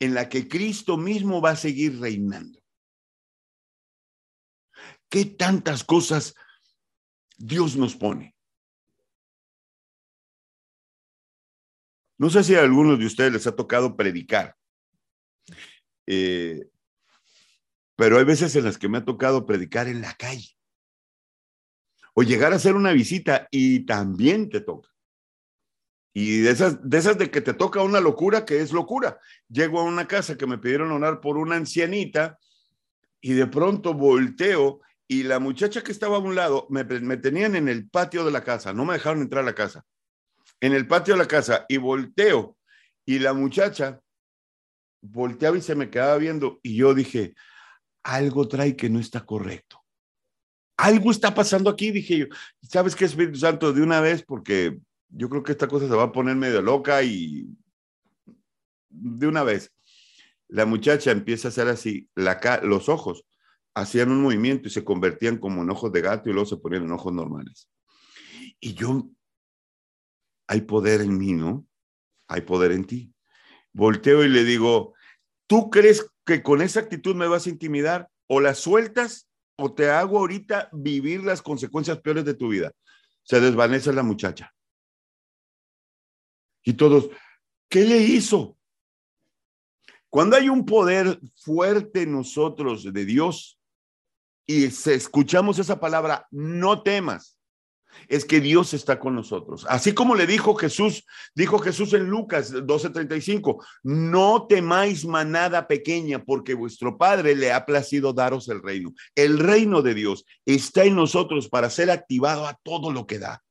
en 0.00 0.14
la 0.14 0.28
que 0.28 0.48
Cristo 0.48 0.96
mismo 0.96 1.40
va 1.40 1.50
a 1.50 1.56
seguir 1.56 1.98
reinando. 2.00 2.60
¿Qué 5.08 5.24
tantas 5.24 5.84
cosas 5.84 6.34
Dios 7.36 7.76
nos 7.76 7.96
pone? 7.96 8.37
No 12.18 12.30
sé 12.30 12.42
si 12.42 12.54
a 12.56 12.62
algunos 12.62 12.98
de 12.98 13.06
ustedes 13.06 13.32
les 13.32 13.46
ha 13.46 13.54
tocado 13.54 13.96
predicar, 13.96 14.56
eh, 16.06 16.68
pero 17.96 18.18
hay 18.18 18.24
veces 18.24 18.54
en 18.56 18.64
las 18.64 18.78
que 18.78 18.88
me 18.88 18.98
ha 18.98 19.04
tocado 19.04 19.46
predicar 19.46 19.88
en 19.88 20.00
la 20.00 20.14
calle. 20.14 20.54
o 22.14 22.24
llegar 22.24 22.52
a 22.52 22.56
hacer 22.56 22.74
una 22.74 22.90
visita 22.90 23.46
y 23.52 23.86
también 23.86 24.50
te 24.50 24.60
toca. 24.60 24.90
Y 26.12 26.40
de 26.40 26.50
esas, 26.50 27.18
de 27.18 27.30
que 27.30 27.40
te 27.40 27.54
toca 27.54 27.80
una 27.82 28.00
locura, 28.00 28.44
que 28.44 28.60
es 28.60 28.72
locura. 28.72 29.20
Llego 29.48 29.78
a 29.78 29.84
una 29.84 30.08
casa 30.08 30.36
que 30.36 30.48
me 30.48 30.58
pidieron 30.58 30.90
orar 30.90 31.20
por 31.20 31.36
una 31.36 31.54
ancianita 31.54 32.36
y 33.20 33.34
de 33.34 33.46
pronto 33.46 33.94
volteo 33.94 34.80
y 35.06 35.22
la 35.22 35.38
muchacha 35.38 35.82
que 35.84 35.92
estaba 35.92 36.16
a 36.16 36.20
un 36.20 36.34
lado 36.34 36.66
me, 36.70 36.82
me 36.82 37.18
tenían 37.18 37.54
en 37.54 37.68
el 37.68 37.88
patio 37.88 38.24
de 38.24 38.32
la 38.32 38.42
casa, 38.42 38.72
no 38.72 38.84
me 38.84 38.94
dejaron 38.94 39.22
entrar 39.22 39.44
a 39.44 39.46
la 39.46 39.54
casa. 39.54 39.84
En 40.60 40.72
el 40.72 40.86
patio 40.86 41.14
de 41.14 41.18
la 41.18 41.28
casa 41.28 41.66
y 41.68 41.76
volteo 41.76 42.56
y 43.06 43.18
la 43.18 43.32
muchacha 43.32 44.00
volteaba 45.00 45.56
y 45.56 45.62
se 45.62 45.74
me 45.74 45.90
quedaba 45.90 46.16
viendo 46.18 46.58
y 46.62 46.76
yo 46.76 46.94
dije, 46.94 47.34
algo 48.02 48.48
trae 48.48 48.76
que 48.76 48.90
no 48.90 48.98
está 48.98 49.24
correcto. 49.24 49.84
Algo 50.76 51.10
está 51.10 51.34
pasando 51.34 51.70
aquí, 51.70 51.90
dije 51.90 52.18
yo. 52.18 52.26
¿Sabes 52.62 52.94
qué, 52.94 53.04
Espíritu 53.04 53.38
Santo? 53.38 53.72
De 53.72 53.82
una 53.82 54.00
vez, 54.00 54.22
porque 54.22 54.78
yo 55.08 55.28
creo 55.28 55.42
que 55.42 55.52
esta 55.52 55.68
cosa 55.68 55.88
se 55.88 55.94
va 55.94 56.04
a 56.04 56.12
poner 56.12 56.36
medio 56.36 56.62
loca 56.62 57.02
y 57.02 57.48
de 58.88 59.26
una 59.26 59.42
vez. 59.42 59.72
La 60.48 60.66
muchacha 60.66 61.10
empieza 61.10 61.48
a 61.48 61.50
hacer 61.50 61.68
así, 61.68 62.08
la, 62.14 62.40
los 62.62 62.88
ojos 62.88 63.24
hacían 63.74 64.10
un 64.10 64.22
movimiento 64.22 64.68
y 64.68 64.70
se 64.70 64.84
convertían 64.84 65.38
como 65.38 65.62
en 65.62 65.70
ojos 65.70 65.92
de 65.92 66.00
gato 66.00 66.28
y 66.30 66.32
luego 66.32 66.48
se 66.48 66.56
ponían 66.56 66.84
en 66.84 66.92
ojos 66.92 67.12
normales. 67.12 67.68
Y 68.60 68.74
yo, 68.74 69.08
hay 70.48 70.62
poder 70.62 71.02
en 71.02 71.16
mí, 71.16 71.34
¿no? 71.34 71.66
Hay 72.26 72.40
poder 72.40 72.72
en 72.72 72.86
ti. 72.86 73.14
Volteo 73.72 74.24
y 74.24 74.28
le 74.28 74.44
digo, 74.44 74.94
¿tú 75.46 75.70
crees 75.70 76.10
que 76.24 76.42
con 76.42 76.62
esa 76.62 76.80
actitud 76.80 77.14
me 77.14 77.28
vas 77.28 77.46
a 77.46 77.50
intimidar? 77.50 78.10
O 78.26 78.40
la 78.40 78.54
sueltas 78.54 79.28
o 79.56 79.72
te 79.72 79.90
hago 79.90 80.18
ahorita 80.18 80.70
vivir 80.72 81.22
las 81.22 81.42
consecuencias 81.42 82.00
peores 82.00 82.24
de 82.24 82.34
tu 82.34 82.48
vida. 82.48 82.72
Se 83.22 83.40
desvanece 83.40 83.92
la 83.92 84.02
muchacha. 84.02 84.54
Y 86.64 86.72
todos, 86.74 87.10
¿qué 87.68 87.84
le 87.84 87.98
hizo? 87.98 88.56
Cuando 90.10 90.36
hay 90.36 90.48
un 90.48 90.64
poder 90.64 91.20
fuerte 91.36 92.02
en 92.02 92.12
nosotros 92.12 92.90
de 92.90 93.04
Dios 93.04 93.60
y 94.46 94.64
escuchamos 94.64 95.58
esa 95.58 95.78
palabra, 95.78 96.26
no 96.30 96.82
temas, 96.82 97.37
es 98.08 98.24
que 98.24 98.40
Dios 98.40 98.74
está 98.74 98.98
con 98.98 99.14
nosotros. 99.14 99.66
Así 99.68 99.92
como 99.92 100.14
le 100.14 100.26
dijo 100.26 100.54
Jesús, 100.54 101.04
dijo 101.34 101.58
Jesús 101.58 101.92
en 101.94 102.08
Lucas 102.08 102.52
12:35, 102.52 103.64
no 103.82 104.46
temáis 104.46 105.04
manada 105.04 105.66
pequeña, 105.66 106.24
porque 106.24 106.54
vuestro 106.54 106.96
Padre 106.98 107.34
le 107.34 107.52
ha 107.52 107.66
placido 107.66 108.12
daros 108.12 108.48
el 108.48 108.62
reino. 108.62 108.92
El 109.14 109.38
reino 109.38 109.82
de 109.82 109.94
Dios 109.94 110.24
está 110.46 110.84
en 110.84 110.96
nosotros 110.96 111.48
para 111.48 111.70
ser 111.70 111.90
activado 111.90 112.46
a 112.46 112.58
todo 112.62 112.92
lo 112.92 113.06
que 113.06 113.18
da. 113.18 113.42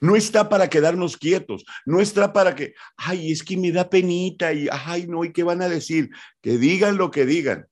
No 0.00 0.14
está 0.14 0.48
para 0.48 0.70
quedarnos 0.70 1.16
quietos, 1.16 1.64
no 1.84 2.00
está 2.00 2.32
para 2.32 2.54
que, 2.54 2.74
ay, 2.96 3.32
es 3.32 3.42
que 3.42 3.56
me 3.56 3.72
da 3.72 3.90
penita 3.90 4.52
y, 4.52 4.68
ay, 4.70 5.06
no, 5.08 5.24
¿y 5.24 5.32
qué 5.32 5.42
van 5.42 5.60
a 5.60 5.68
decir? 5.68 6.10
Que 6.40 6.56
digan 6.56 6.96
lo 6.96 7.10
que 7.10 7.26
digan. 7.26 7.66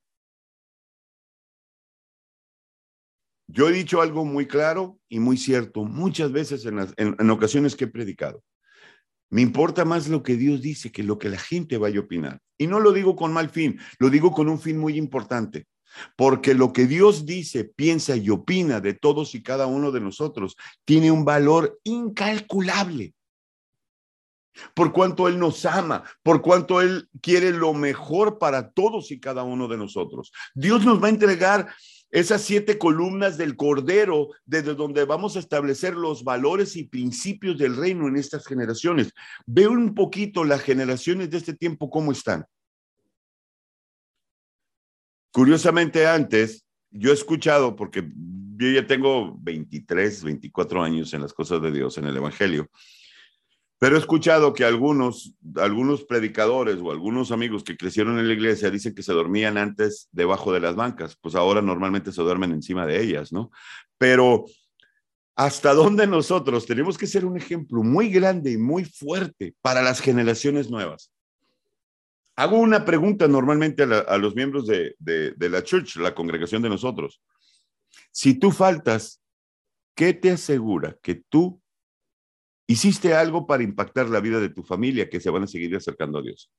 Yo 3.52 3.68
he 3.68 3.72
dicho 3.72 4.00
algo 4.00 4.24
muy 4.24 4.46
claro 4.46 4.98
y 5.08 5.18
muy 5.18 5.36
cierto 5.36 5.84
muchas 5.84 6.30
veces 6.30 6.64
en, 6.66 6.78
en, 6.96 7.30
ocasiones 7.30 7.74
que 7.74 7.84
he 7.84 7.88
predicado. 7.88 8.44
Me 9.28 9.42
importa 9.42 9.84
más 9.84 10.08
lo 10.08 10.22
que 10.22 10.36
Dios 10.36 10.60
dice 10.62 10.92
que 10.92 11.02
lo 11.02 11.18
que 11.18 11.28
la 11.28 11.38
gente 11.38 11.76
vaya 11.76 11.98
a 11.98 12.02
opinar. 12.02 12.40
Y 12.58 12.68
no 12.68 12.78
lo 12.78 12.92
digo 12.92 13.16
con 13.16 13.32
mal 13.32 13.48
fin, 13.50 13.80
lo 13.98 14.08
digo 14.08 14.30
con 14.32 14.48
un 14.48 14.60
fin 14.60 14.78
muy 14.78 14.96
importante. 14.96 15.66
Porque 16.16 16.54
lo 16.54 16.72
que 16.72 16.86
Dios 16.86 17.26
dice, 17.26 17.64
piensa 17.64 18.14
y 18.14 18.30
opina 18.30 18.80
de 18.80 18.94
todos 18.94 19.34
y 19.34 19.42
cada 19.42 19.66
uno 19.66 19.90
de 19.90 20.00
nosotros 20.00 20.56
tiene 20.84 21.10
un 21.10 21.24
valor 21.24 21.80
incalculable. 21.82 23.14
Por 24.74 24.92
cuanto 24.92 25.26
Él 25.26 25.38
nos 25.38 25.64
ama, 25.66 26.04
por 26.22 26.42
cuanto 26.42 26.80
Él 26.80 27.08
quiere 27.20 27.50
lo 27.50 27.72
mejor 27.74 28.38
para 28.38 28.70
todos 28.70 29.10
y 29.10 29.18
cada 29.18 29.42
uno 29.42 29.66
de 29.66 29.76
nosotros. 29.76 30.32
Dios 30.54 30.84
nos 30.84 31.02
va 31.02 31.06
a 31.06 31.10
entregar 31.10 31.72
esas 32.10 32.42
siete 32.42 32.78
columnas 32.78 33.38
del 33.38 33.56
Cordero, 33.56 34.30
desde 34.44 34.74
donde 34.74 35.04
vamos 35.04 35.36
a 35.36 35.38
establecer 35.38 35.94
los 35.94 36.24
valores 36.24 36.76
y 36.76 36.84
principios 36.84 37.56
del 37.58 37.76
reino 37.76 38.08
en 38.08 38.16
estas 38.16 38.46
generaciones. 38.46 39.12
Veo 39.46 39.70
un 39.70 39.94
poquito 39.94 40.44
las 40.44 40.62
generaciones 40.62 41.30
de 41.30 41.38
este 41.38 41.54
tiempo, 41.54 41.90
cómo 41.90 42.12
están. 42.12 42.44
Curiosamente 45.32 46.06
antes, 46.06 46.66
yo 46.90 47.10
he 47.10 47.14
escuchado, 47.14 47.76
porque 47.76 48.10
yo 48.56 48.68
ya 48.68 48.86
tengo 48.86 49.36
23, 49.40 50.24
24 50.24 50.82
años 50.82 51.14
en 51.14 51.22
las 51.22 51.32
cosas 51.32 51.62
de 51.62 51.70
Dios, 51.70 51.96
en 51.98 52.06
el 52.06 52.16
Evangelio, 52.16 52.68
pero 53.80 53.96
he 53.96 53.98
escuchado 53.98 54.52
que 54.52 54.66
algunos, 54.66 55.34
algunos 55.56 56.04
predicadores 56.04 56.78
o 56.82 56.90
algunos 56.90 57.32
amigos 57.32 57.64
que 57.64 57.78
crecieron 57.78 58.18
en 58.18 58.28
la 58.28 58.34
iglesia 58.34 58.70
dicen 58.70 58.94
que 58.94 59.02
se 59.02 59.14
dormían 59.14 59.56
antes 59.56 60.10
debajo 60.12 60.52
de 60.52 60.60
las 60.60 60.76
bancas, 60.76 61.16
pues 61.18 61.34
ahora 61.34 61.62
normalmente 61.62 62.12
se 62.12 62.20
duermen 62.20 62.52
encima 62.52 62.86
de 62.86 63.00
ellas, 63.02 63.32
¿no? 63.32 63.50
Pero 63.96 64.44
hasta 65.34 65.72
dónde 65.72 66.06
nosotros 66.06 66.66
tenemos 66.66 66.98
que 66.98 67.06
ser 67.06 67.24
un 67.24 67.38
ejemplo 67.38 67.82
muy 67.82 68.10
grande 68.10 68.52
y 68.52 68.58
muy 68.58 68.84
fuerte 68.84 69.54
para 69.62 69.80
las 69.80 70.00
generaciones 70.00 70.70
nuevas. 70.70 71.10
Hago 72.36 72.58
una 72.58 72.84
pregunta 72.84 73.28
normalmente 73.28 73.84
a, 73.84 74.18
los 74.18 74.34
miembros 74.34 74.66
de, 74.66 74.94
de 74.98 75.48
la 75.48 75.64
church, 75.64 75.96
la 75.96 76.14
congregación 76.14 76.60
de 76.60 76.68
nosotros. 76.68 77.22
Si 78.12 78.34
tú 78.34 78.50
faltas, 78.50 79.22
¿qué 79.94 80.12
te 80.12 80.32
asegura 80.32 80.98
que 81.00 81.14
tú 81.14 81.59
Hiciste 82.70 83.14
algo 83.14 83.48
para 83.48 83.64
impactar 83.64 84.08
la 84.08 84.20
vida 84.20 84.38
de 84.38 84.48
tu 84.48 84.62
familia 84.62 85.10
que 85.10 85.18
se 85.18 85.28
van 85.28 85.42
a 85.42 85.48
seguir 85.48 85.74
acercando 85.74 86.20
a 86.20 86.22
Dios. 86.22 86.52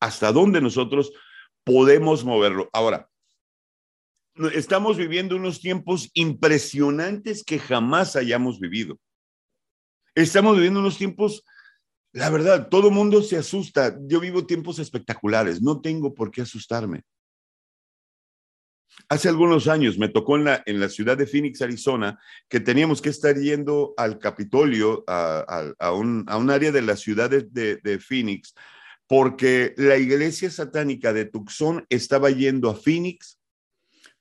¿Hasta 0.00 0.32
dónde 0.32 0.60
nosotros 0.60 1.12
podemos 1.62 2.24
moverlo? 2.24 2.68
Ahora, 2.72 3.08
estamos 4.52 4.96
viviendo 4.96 5.36
unos 5.36 5.60
tiempos 5.60 6.10
impresionantes 6.14 7.44
que 7.44 7.60
jamás 7.60 8.16
hayamos 8.16 8.58
vivido. 8.58 8.98
Estamos 10.16 10.56
viviendo 10.56 10.80
unos 10.80 10.98
tiempos, 10.98 11.44
la 12.12 12.28
verdad, 12.28 12.70
todo 12.70 12.90
mundo 12.90 13.22
se 13.22 13.36
asusta. 13.36 13.96
Yo 14.00 14.18
vivo 14.18 14.46
tiempos 14.46 14.80
espectaculares, 14.80 15.62
no 15.62 15.80
tengo 15.80 16.12
por 16.12 16.32
qué 16.32 16.42
asustarme. 16.42 17.04
Hace 19.08 19.28
algunos 19.28 19.68
años 19.68 19.98
me 19.98 20.08
tocó 20.08 20.36
en 20.36 20.44
la, 20.44 20.62
en 20.66 20.80
la 20.80 20.88
ciudad 20.88 21.16
de 21.16 21.26
Phoenix, 21.26 21.62
Arizona, 21.62 22.18
que 22.48 22.60
teníamos 22.60 23.00
que 23.00 23.08
estar 23.08 23.36
yendo 23.36 23.94
al 23.96 24.18
Capitolio, 24.18 25.04
a, 25.06 25.92
un, 25.92 26.50
área 26.50 26.72
de 26.72 26.82
la 26.82 26.96
ciudad 26.96 27.30
de, 27.30 27.42
de, 27.76 27.98
Phoenix, 27.98 28.54
porque 29.06 29.74
la 29.76 29.96
iglesia 29.96 30.50
satánica 30.50 31.12
de 31.12 31.24
Tucson 31.24 31.84
estaba 31.88 32.30
yendo 32.30 32.70
a 32.70 32.76
Phoenix 32.76 33.40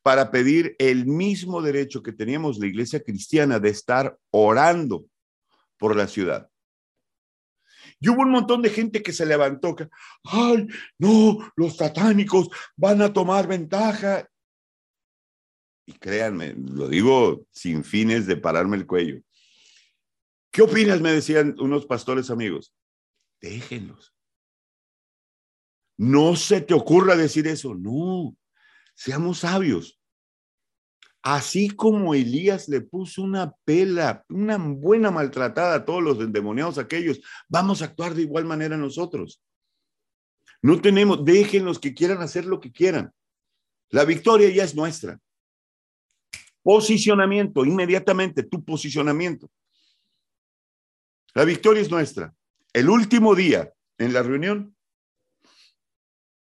para 0.01 0.31
pedir 0.31 0.75
el 0.79 1.05
mismo 1.05 1.61
derecho 1.61 2.01
que 2.01 2.13
teníamos 2.13 2.57
la 2.57 2.67
iglesia 2.67 3.01
cristiana 3.03 3.59
de 3.59 3.69
estar 3.69 4.17
orando 4.31 5.05
por 5.77 5.95
la 5.95 6.07
ciudad. 6.07 6.49
Y 7.99 8.09
hubo 8.09 8.21
un 8.21 8.31
montón 8.31 8.61
de 8.61 8.69
gente 8.69 9.03
que 9.03 9.11
se 9.11 9.25
levantó, 9.25 9.75
que, 9.75 9.89
ay, 10.23 10.67
no, 10.97 11.51
los 11.55 11.75
satánicos 11.75 12.49
van 12.77 13.01
a 13.01 13.11
tomar 13.11 13.47
ventaja 13.47 14.28
y 15.89 15.93
créanme, 15.93 16.53
lo 16.53 16.87
digo 16.87 17.47
sin 17.49 17.83
fines 17.83 18.27
de 18.27 18.37
pararme 18.37 18.77
el 18.77 18.85
cuello. 18.85 19.21
¿Qué 20.51 20.61
opinas? 20.61 21.01
Me 21.01 21.11
decían 21.11 21.55
unos 21.59 21.87
pastores 21.87 22.29
amigos. 22.29 22.75
Déjenlos. 23.41 24.13
No 25.97 26.35
se 26.35 26.61
te 26.61 26.75
ocurra 26.75 27.15
decir 27.15 27.47
eso. 27.47 27.73
No, 27.73 28.37
seamos 28.93 29.39
sabios. 29.39 29.99
Así 31.23 31.71
como 31.71 32.13
Elías 32.13 32.69
le 32.69 32.81
puso 32.81 33.23
una 33.23 33.51
pela, 33.65 34.23
una 34.29 34.57
buena 34.59 35.09
maltratada 35.09 35.73
a 35.73 35.85
todos 35.85 36.03
los 36.03 36.19
endemoniados 36.19 36.77
aquellos, 36.77 37.19
vamos 37.47 37.81
a 37.81 37.85
actuar 37.85 38.13
de 38.13 38.21
igual 38.21 38.45
manera 38.45 38.77
nosotros. 38.77 39.41
No 40.61 40.79
tenemos, 40.79 41.25
déjenlos 41.25 41.79
que 41.79 41.95
quieran 41.95 42.21
hacer 42.21 42.45
lo 42.45 42.59
que 42.59 42.71
quieran. 42.71 43.11
La 43.89 44.05
victoria 44.05 44.49
ya 44.51 44.63
es 44.63 44.75
nuestra. 44.75 45.19
Posicionamiento, 46.63 47.65
inmediatamente 47.65 48.43
tu 48.43 48.63
posicionamiento. 48.63 49.49
La 51.33 51.45
victoria 51.45 51.81
es 51.81 51.89
nuestra. 51.89 52.33
El 52.73 52.89
último 52.89 53.35
día 53.35 53.73
en 53.97 54.13
la 54.13 54.23
reunión, 54.23 54.75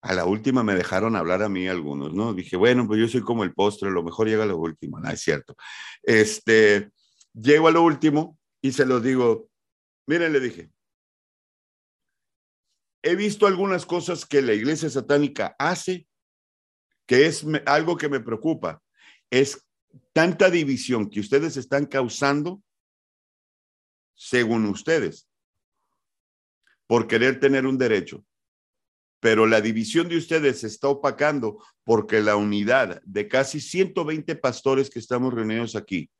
a 0.02 0.14
la 0.14 0.26
última 0.26 0.64
me 0.64 0.76
dejaron 0.76 1.16
hablar 1.16 1.44
a 1.44 1.50
mí 1.50 1.68
algunos, 1.68 2.14
¿no? 2.14 2.34
Dije, 2.34 2.58
bueno, 2.58 2.86
pues 2.86 3.00
yo 3.00 3.08
soy 3.08 3.22
como 3.22 3.44
el 3.44 3.54
postre, 3.54 3.90
lo 3.90 4.04
mejor 4.04 4.28
llega 4.28 4.44
a 4.44 4.48
lo 4.48 4.58
último. 4.58 5.00
No, 5.00 5.10
es 5.10 5.22
cierto. 5.22 5.56
Este, 6.02 6.92
llego 7.34 7.70
a 7.70 7.72
lo 7.72 7.84
último 7.84 8.38
y 8.62 8.74
se 8.74 8.86
los 8.86 9.02
digo, 9.02 9.50
miren, 10.06 10.34
le 10.34 10.42
dije, 10.42 10.72
he 13.02 13.16
visto 13.16 13.48
algunas 13.48 13.86
cosas 13.86 14.26
que 14.26 14.42
la 14.42 14.54
iglesia 14.54 14.90
satánica 14.90 15.56
hace, 15.58 16.08
que 17.06 17.26
es 17.26 17.46
algo 17.66 17.98
que 17.98 18.10
me 18.10 18.20
preocupa, 18.20 18.82
es 19.30 19.66
tanta 20.14 20.50
división 20.50 21.10
que 21.10 21.20
ustedes 21.20 21.58
están 21.58 21.86
causando, 21.86 22.62
según 24.16 24.66
ustedes, 24.66 25.28
por 26.88 27.08
querer 27.08 27.40
tener 27.40 27.66
un 27.66 27.78
derecho. 27.78 28.26
Pero 29.20 29.48
la 29.48 29.62
división 29.62 30.10
de 30.10 30.18
ustedes 30.18 30.60
se 30.60 30.68
está 30.68 30.90
opacando 30.90 31.64
porque 31.84 32.22
la 32.22 32.36
unidad 32.36 33.02
de 33.06 33.28
casi 33.28 33.62
120 33.62 34.36
pastores 34.36 34.90
que 34.90 35.00
estamos 35.00 35.34
reunidos 35.34 35.76
aquí, 35.76 36.12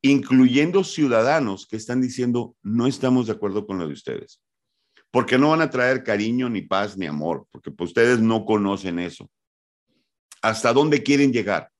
incluyendo 0.00 0.84
ciudadanos 0.84 1.66
que 1.66 1.76
están 1.76 2.00
diciendo, 2.00 2.54
no 2.62 2.86
estamos 2.86 3.26
de 3.26 3.32
acuerdo 3.32 3.66
con 3.66 3.78
lo 3.78 3.88
de 3.88 3.94
ustedes, 3.94 4.40
porque 5.10 5.38
no 5.38 5.50
van 5.50 5.60
a 5.60 5.70
traer 5.70 6.04
cariño, 6.04 6.48
ni 6.48 6.62
paz, 6.62 6.96
ni 6.96 7.06
amor, 7.06 7.48
porque 7.50 7.72
pues, 7.72 7.90
ustedes 7.90 8.20
no 8.20 8.44
conocen 8.44 9.00
eso. 9.00 9.28
¿Hasta 10.40 10.72
dónde 10.72 11.02
quieren 11.02 11.32
llegar? 11.32 11.71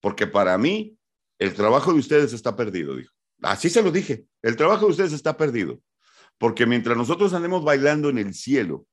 Porque 0.00 0.26
para 0.26 0.56
mí, 0.58 0.96
el 1.38 1.54
trabajo 1.54 1.92
de 1.92 1.98
ustedes 1.98 2.32
está 2.32 2.56
perdido, 2.56 2.96
dijo. 2.96 3.12
Así 3.42 3.70
se 3.70 3.82
lo 3.82 3.92
dije, 3.92 4.26
el 4.42 4.56
trabajo 4.56 4.86
de 4.86 4.92
ustedes 4.92 5.12
está 5.12 5.36
perdido. 5.36 5.80
Porque 6.38 6.66
mientras 6.66 6.96
nosotros 6.96 7.32
andemos 7.34 7.64
bailando 7.64 8.08
en 8.08 8.18
el 8.18 8.34
cielo, 8.34 8.86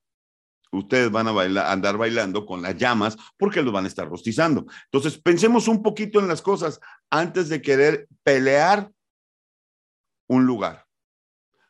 ustedes 0.72 1.12
van 1.12 1.28
a 1.28 1.72
andar 1.72 1.98
bailando 1.98 2.46
con 2.46 2.62
las 2.62 2.76
llamas 2.76 3.18
porque 3.38 3.62
los 3.62 3.74
van 3.74 3.86
a 3.86 3.88
estar 3.88 4.08
rostizando. 4.08 4.66
Entonces, 4.86 5.20
pensemos 5.20 5.68
un 5.68 5.82
poquito 5.82 6.20
en 6.20 6.28
las 6.28 6.42
cosas 6.42 6.80
antes 7.10 7.50
de 7.50 7.62
querer 7.62 8.08
pelear 8.24 8.92
un 10.28 10.46
lugar. 10.46 10.86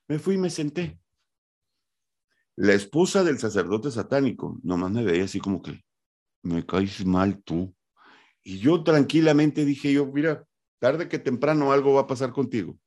Me 0.07 0.19
fui 0.19 0.35
y 0.35 0.37
me 0.37 0.49
senté. 0.49 0.99
La 2.55 2.73
esposa 2.73 3.23
del 3.23 3.37
sacerdote 3.37 3.91
satánico 3.91 4.59
nomás 4.63 4.91
me 4.91 5.03
veía 5.03 5.25
así 5.25 5.39
como 5.39 5.61
que, 5.61 5.83
me 6.41 6.65
caes 6.65 7.05
mal 7.05 7.41
tú. 7.43 7.74
Y 8.47 8.59
yo 8.59 8.83
tranquilamente 8.83 9.65
dije 9.65 9.91
yo, 9.91 10.05
mira, 10.05 10.47
tarde 10.79 11.09
que 11.09 11.17
temprano 11.17 11.71
algo 11.71 11.95
va 11.95 12.01
a 12.01 12.07
pasar 12.07 12.31
contigo. 12.31 12.79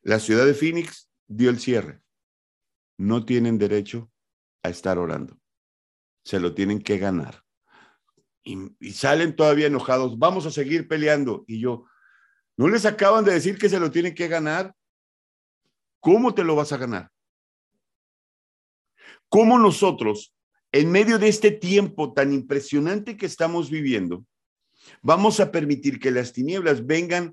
La 0.00 0.18
ciudad 0.18 0.46
de 0.46 0.54
Phoenix 0.54 1.10
dio 1.28 1.50
el 1.50 1.60
cierre. 1.60 2.00
No 2.98 3.26
tienen 3.26 3.58
derecho 3.58 4.10
a 4.62 4.70
estar 4.70 4.98
orando. 4.98 5.38
Se 6.24 6.40
lo 6.40 6.54
tienen 6.54 6.80
que 6.80 6.96
ganar. 6.96 7.42
Y, 8.42 8.56
y, 8.80 8.92
salen 8.92 9.36
todavía 9.36 9.66
enojados. 9.66 10.18
Vamos 10.18 10.46
a 10.46 10.50
seguir 10.50 10.88
peleando. 10.88 11.44
Y 11.46 11.60
yo, 11.60 11.84
¿no 12.56 12.68
les 12.68 12.86
acaban 12.86 13.24
de 13.24 13.32
decir 13.32 13.58
que 13.58 13.68
se 13.68 13.80
lo 13.80 13.90
tienen 13.90 14.14
que 14.14 14.28
ganar? 14.28 14.74
¿Cómo 16.00 16.34
te 16.34 16.44
lo 16.44 16.56
vas 16.56 16.72
a 16.72 16.78
ganar? 16.78 17.10
¿Cómo 19.28 19.58
nosotros, 19.58 20.33
en 20.74 20.90
medio 20.90 21.20
de 21.20 21.28
este 21.28 21.52
tiempo 21.52 22.12
tan 22.12 22.32
impresionante 22.32 23.16
que 23.16 23.26
estamos 23.26 23.70
viviendo, 23.70 24.26
vamos 25.02 25.38
a 25.38 25.52
permitir 25.52 26.00
que 26.00 26.10
las 26.10 26.32
tinieblas 26.32 26.84
vengan 26.84 27.32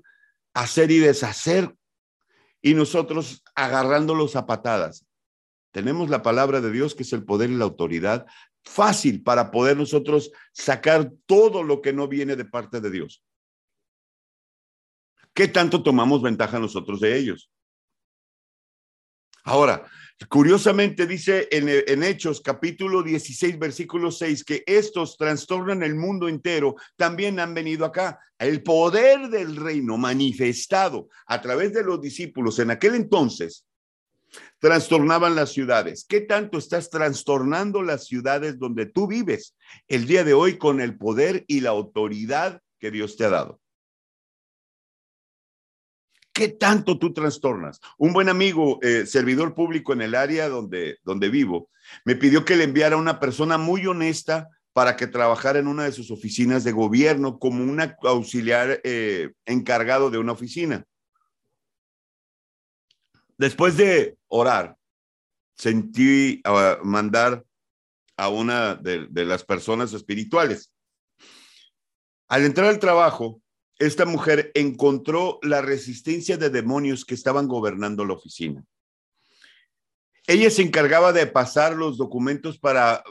a 0.54 0.60
hacer 0.60 0.92
y 0.92 1.00
deshacer 1.00 1.74
y 2.60 2.74
nosotros 2.74 3.42
agarrándolos 3.56 4.36
a 4.36 4.46
patadas? 4.46 5.04
Tenemos 5.72 6.08
la 6.08 6.22
palabra 6.22 6.60
de 6.60 6.70
Dios, 6.70 6.94
que 6.94 7.02
es 7.02 7.12
el 7.12 7.24
poder 7.24 7.50
y 7.50 7.56
la 7.56 7.64
autoridad, 7.64 8.26
fácil 8.62 9.24
para 9.24 9.50
poder 9.50 9.76
nosotros 9.76 10.30
sacar 10.52 11.10
todo 11.26 11.64
lo 11.64 11.82
que 11.82 11.92
no 11.92 12.06
viene 12.06 12.36
de 12.36 12.44
parte 12.44 12.80
de 12.80 12.92
Dios. 12.92 13.24
¿Qué 15.34 15.48
tanto 15.48 15.82
tomamos 15.82 16.22
ventaja 16.22 16.60
nosotros 16.60 17.00
de 17.00 17.18
ellos? 17.18 17.50
Ahora, 19.42 19.90
curiosamente 20.28 21.06
dice 21.06 21.48
en, 21.50 22.02
Hechos 22.02 22.40
capítulo 22.40 23.02
16, 23.02 23.58
versículo 23.58 24.10
6, 24.10 24.44
que 24.44 24.62
estos 24.66 25.16
trastornan 25.16 25.82
el 25.82 25.94
mundo 25.94 26.28
entero, 26.28 26.76
también 26.96 27.40
han 27.40 27.54
venido 27.54 27.84
acá. 27.84 28.18
El 28.38 28.62
poder 28.62 29.28
del 29.28 29.56
reino 29.56 29.96
manifestado 29.96 31.08
a 31.26 31.40
través 31.40 31.72
de 31.72 31.84
los 31.84 32.00
discípulos 32.00 32.58
en 32.58 32.70
aquel 32.70 32.94
entonces 32.94 33.66
trastornaban 34.58 35.34
las 35.34 35.52
ciudades. 35.52 36.04
¿Qué 36.08 36.20
tanto 36.20 36.58
estás 36.58 36.90
trastornando 36.90 37.82
las 37.82 38.06
ciudades 38.06 38.58
donde 38.58 38.86
tú 38.86 39.06
vives 39.06 39.56
el 39.88 40.06
día 40.06 40.24
de 40.24 40.34
hoy 40.34 40.58
con 40.58 40.80
el 40.80 40.96
poder 40.96 41.44
y 41.46 41.60
la 41.60 41.70
autoridad 41.70 42.60
que 42.78 42.90
Dios 42.90 43.16
te 43.16 43.24
ha 43.24 43.30
dado? 43.30 43.61
¿Qué 46.32 46.48
tanto 46.48 46.98
tú 46.98 47.12
trastornas? 47.12 47.80
Un 47.98 48.14
buen 48.14 48.30
amigo, 48.30 48.78
eh, 48.82 49.04
servidor 49.06 49.54
público 49.54 49.92
en 49.92 50.00
el 50.00 50.14
área 50.14 50.48
donde, 50.48 50.98
donde 51.04 51.28
vivo, 51.28 51.68
me 52.04 52.16
pidió 52.16 52.44
que 52.44 52.56
le 52.56 52.64
enviara 52.64 52.96
a 52.96 52.98
una 52.98 53.20
persona 53.20 53.58
muy 53.58 53.86
honesta 53.86 54.48
para 54.72 54.96
que 54.96 55.06
trabajara 55.06 55.58
en 55.58 55.68
una 55.68 55.84
de 55.84 55.92
sus 55.92 56.10
oficinas 56.10 56.64
de 56.64 56.72
gobierno 56.72 57.38
como 57.38 57.62
un 57.62 57.78
auxiliar 58.02 58.80
eh, 58.84 59.32
encargado 59.44 60.10
de 60.10 60.18
una 60.18 60.32
oficina. 60.32 60.86
Después 63.36 63.76
de 63.76 64.16
orar, 64.28 64.76
sentí 65.56 66.42
uh, 66.46 66.82
mandar 66.84 67.44
a 68.16 68.28
una 68.28 68.74
de 68.74 69.24
las 69.24 69.44
personas 69.44 69.92
espirituales. 69.92 70.72
Al 72.28 72.44
entrar 72.44 72.68
al 72.68 72.78
trabajo, 72.78 73.42
esta 73.78 74.04
mujer 74.04 74.50
encontró 74.54 75.38
la 75.42 75.62
resistencia 75.62 76.36
de 76.36 76.50
demonios 76.50 77.04
que 77.04 77.14
estaban 77.14 77.48
gobernando 77.48 78.04
la 78.04 78.14
oficina. 78.14 78.64
Ella 80.26 80.50
se 80.50 80.62
encargaba 80.62 81.12
de 81.12 81.26
pasar 81.26 81.74
los 81.74 81.98
documentos 81.98 82.58
para 82.58 83.02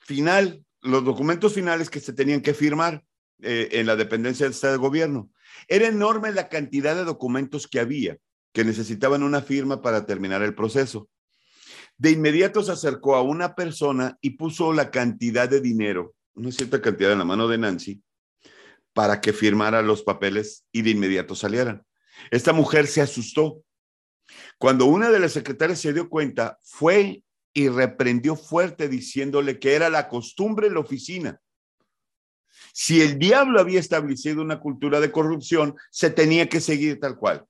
final, 0.00 0.64
los 0.82 1.04
documentos 1.04 1.52
finales 1.52 1.90
que 1.90 2.00
se 2.00 2.12
tenían 2.12 2.42
que 2.42 2.54
firmar 2.54 3.04
eh, 3.42 3.68
en 3.72 3.86
la 3.86 3.96
dependencia 3.96 4.44
del 4.46 4.52
Estado 4.52 4.74
de 4.74 4.78
Gobierno. 4.78 5.30
Era 5.66 5.88
enorme 5.88 6.32
la 6.32 6.48
cantidad 6.48 6.94
de 6.94 7.04
documentos 7.04 7.66
que 7.66 7.80
había 7.80 8.18
que 8.54 8.64
necesitaban 8.64 9.24
una 9.24 9.42
firma 9.42 9.82
para 9.82 10.06
terminar 10.06 10.40
el 10.42 10.54
proceso. 10.54 11.10
De 11.98 12.12
inmediato 12.12 12.62
se 12.62 12.72
acercó 12.72 13.16
a 13.16 13.22
una 13.22 13.54
persona 13.56 14.16
y 14.20 14.30
puso 14.30 14.72
la 14.72 14.90
cantidad 14.90 15.48
de 15.48 15.60
dinero, 15.60 16.14
una 16.34 16.52
cierta 16.52 16.80
cantidad 16.80 17.12
en 17.12 17.18
la 17.18 17.24
mano 17.24 17.48
de 17.48 17.58
Nancy, 17.58 18.00
para 18.94 19.20
que 19.20 19.32
firmara 19.32 19.82
los 19.82 20.02
papeles 20.02 20.64
y 20.72 20.82
de 20.82 20.90
inmediato 20.90 21.34
salieran. 21.34 21.84
Esta 22.30 22.52
mujer 22.52 22.86
se 22.86 23.02
asustó. 23.02 23.62
Cuando 24.56 24.86
una 24.86 25.10
de 25.10 25.18
las 25.18 25.32
secretarias 25.32 25.80
se 25.80 25.92
dio 25.92 26.08
cuenta, 26.08 26.58
fue 26.62 27.22
y 27.52 27.68
reprendió 27.68 28.36
fuerte 28.36 28.88
diciéndole 28.88 29.58
que 29.58 29.74
era 29.74 29.90
la 29.90 30.08
costumbre 30.08 30.68
en 30.68 30.74
la 30.74 30.80
oficina. 30.80 31.40
Si 32.72 33.02
el 33.02 33.18
diablo 33.18 33.60
había 33.60 33.78
establecido 33.78 34.42
una 34.42 34.58
cultura 34.58 35.00
de 35.00 35.12
corrupción, 35.12 35.76
se 35.90 36.10
tenía 36.10 36.48
que 36.48 36.60
seguir 36.60 36.98
tal 36.98 37.16
cual. 37.16 37.44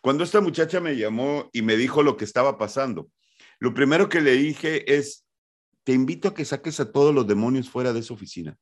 Cuando 0.00 0.24
esta 0.24 0.40
muchacha 0.40 0.80
me 0.80 0.96
llamó 0.96 1.50
y 1.52 1.62
me 1.62 1.76
dijo 1.76 2.02
lo 2.02 2.16
que 2.16 2.24
estaba 2.24 2.58
pasando, 2.58 3.10
lo 3.58 3.74
primero 3.74 4.08
que 4.08 4.20
le 4.20 4.32
dije 4.32 4.96
es, 4.96 5.24
te 5.84 5.92
invito 5.92 6.28
a 6.28 6.34
que 6.34 6.44
saques 6.44 6.80
a 6.80 6.90
todos 6.90 7.14
los 7.14 7.26
demonios 7.26 7.70
fuera 7.70 7.92
de 7.92 8.00
esa 8.00 8.14
oficina. 8.14 8.58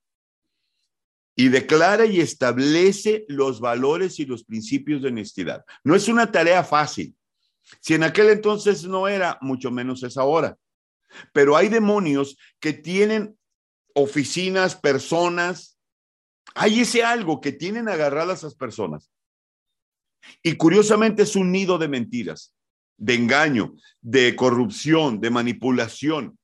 Y 1.36 1.48
declara 1.48 2.06
y 2.06 2.20
establece 2.20 3.24
los 3.28 3.60
valores 3.60 4.20
y 4.20 4.26
los 4.26 4.44
principios 4.44 5.02
de 5.02 5.08
honestidad. 5.08 5.64
No 5.82 5.94
es 5.94 6.08
una 6.08 6.30
tarea 6.30 6.62
fácil. 6.62 7.14
Si 7.80 7.94
en 7.94 8.04
aquel 8.04 8.28
entonces 8.28 8.84
no 8.84 9.08
era, 9.08 9.38
mucho 9.40 9.70
menos 9.70 10.02
es 10.02 10.16
ahora. 10.16 10.56
Pero 11.32 11.56
hay 11.56 11.68
demonios 11.68 12.36
que 12.60 12.72
tienen 12.72 13.36
oficinas, 13.94 14.76
personas. 14.76 15.78
Hay 16.54 16.80
ese 16.80 17.02
algo 17.02 17.40
que 17.40 17.52
tienen 17.52 17.88
agarradas 17.88 18.40
esas 18.40 18.54
personas 18.54 19.10
y 20.42 20.56
curiosamente 20.56 21.22
es 21.22 21.36
un 21.36 21.52
nido 21.52 21.78
de 21.78 21.88
mentiras, 21.88 22.54
de 22.96 23.14
engaño, 23.14 23.74
de 24.00 24.36
corrupción, 24.36 25.20
de 25.20 25.30
manipulación. 25.30 26.38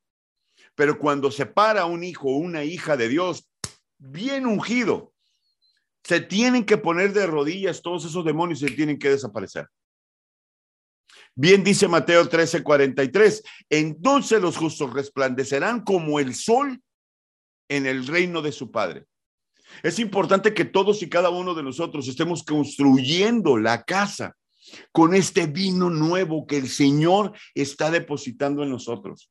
Pero 0.74 0.98
cuando 0.98 1.30
se 1.30 1.46
para 1.46 1.84
un 1.84 2.04
hijo 2.04 2.28
o 2.28 2.36
una 2.36 2.64
hija 2.64 2.96
de 2.96 3.08
Dios, 3.08 3.49
bien 4.00 4.46
ungido, 4.46 5.12
se 6.02 6.20
tienen 6.20 6.64
que 6.64 6.78
poner 6.78 7.12
de 7.12 7.26
rodillas 7.26 7.82
todos 7.82 8.04
esos 8.04 8.24
demonios 8.24 8.62
y 8.62 8.68
se 8.68 8.74
tienen 8.74 8.98
que 8.98 9.10
desaparecer. 9.10 9.68
Bien 11.34 11.62
dice 11.62 11.86
Mateo 11.86 12.28
13:43, 12.28 13.42
entonces 13.68 14.40
los 14.40 14.56
justos 14.56 14.92
resplandecerán 14.92 15.84
como 15.84 16.18
el 16.18 16.34
sol 16.34 16.82
en 17.68 17.86
el 17.86 18.06
reino 18.06 18.42
de 18.42 18.52
su 18.52 18.70
Padre. 18.70 19.06
Es 19.82 19.98
importante 19.98 20.52
que 20.52 20.64
todos 20.64 21.02
y 21.02 21.08
cada 21.08 21.30
uno 21.30 21.54
de 21.54 21.62
nosotros 21.62 22.08
estemos 22.08 22.42
construyendo 22.42 23.56
la 23.56 23.84
casa 23.84 24.36
con 24.92 25.14
este 25.14 25.46
vino 25.46 25.90
nuevo 25.90 26.46
que 26.46 26.56
el 26.56 26.68
Señor 26.68 27.32
está 27.54 27.90
depositando 27.90 28.62
en 28.62 28.70
nosotros. 28.70 29.30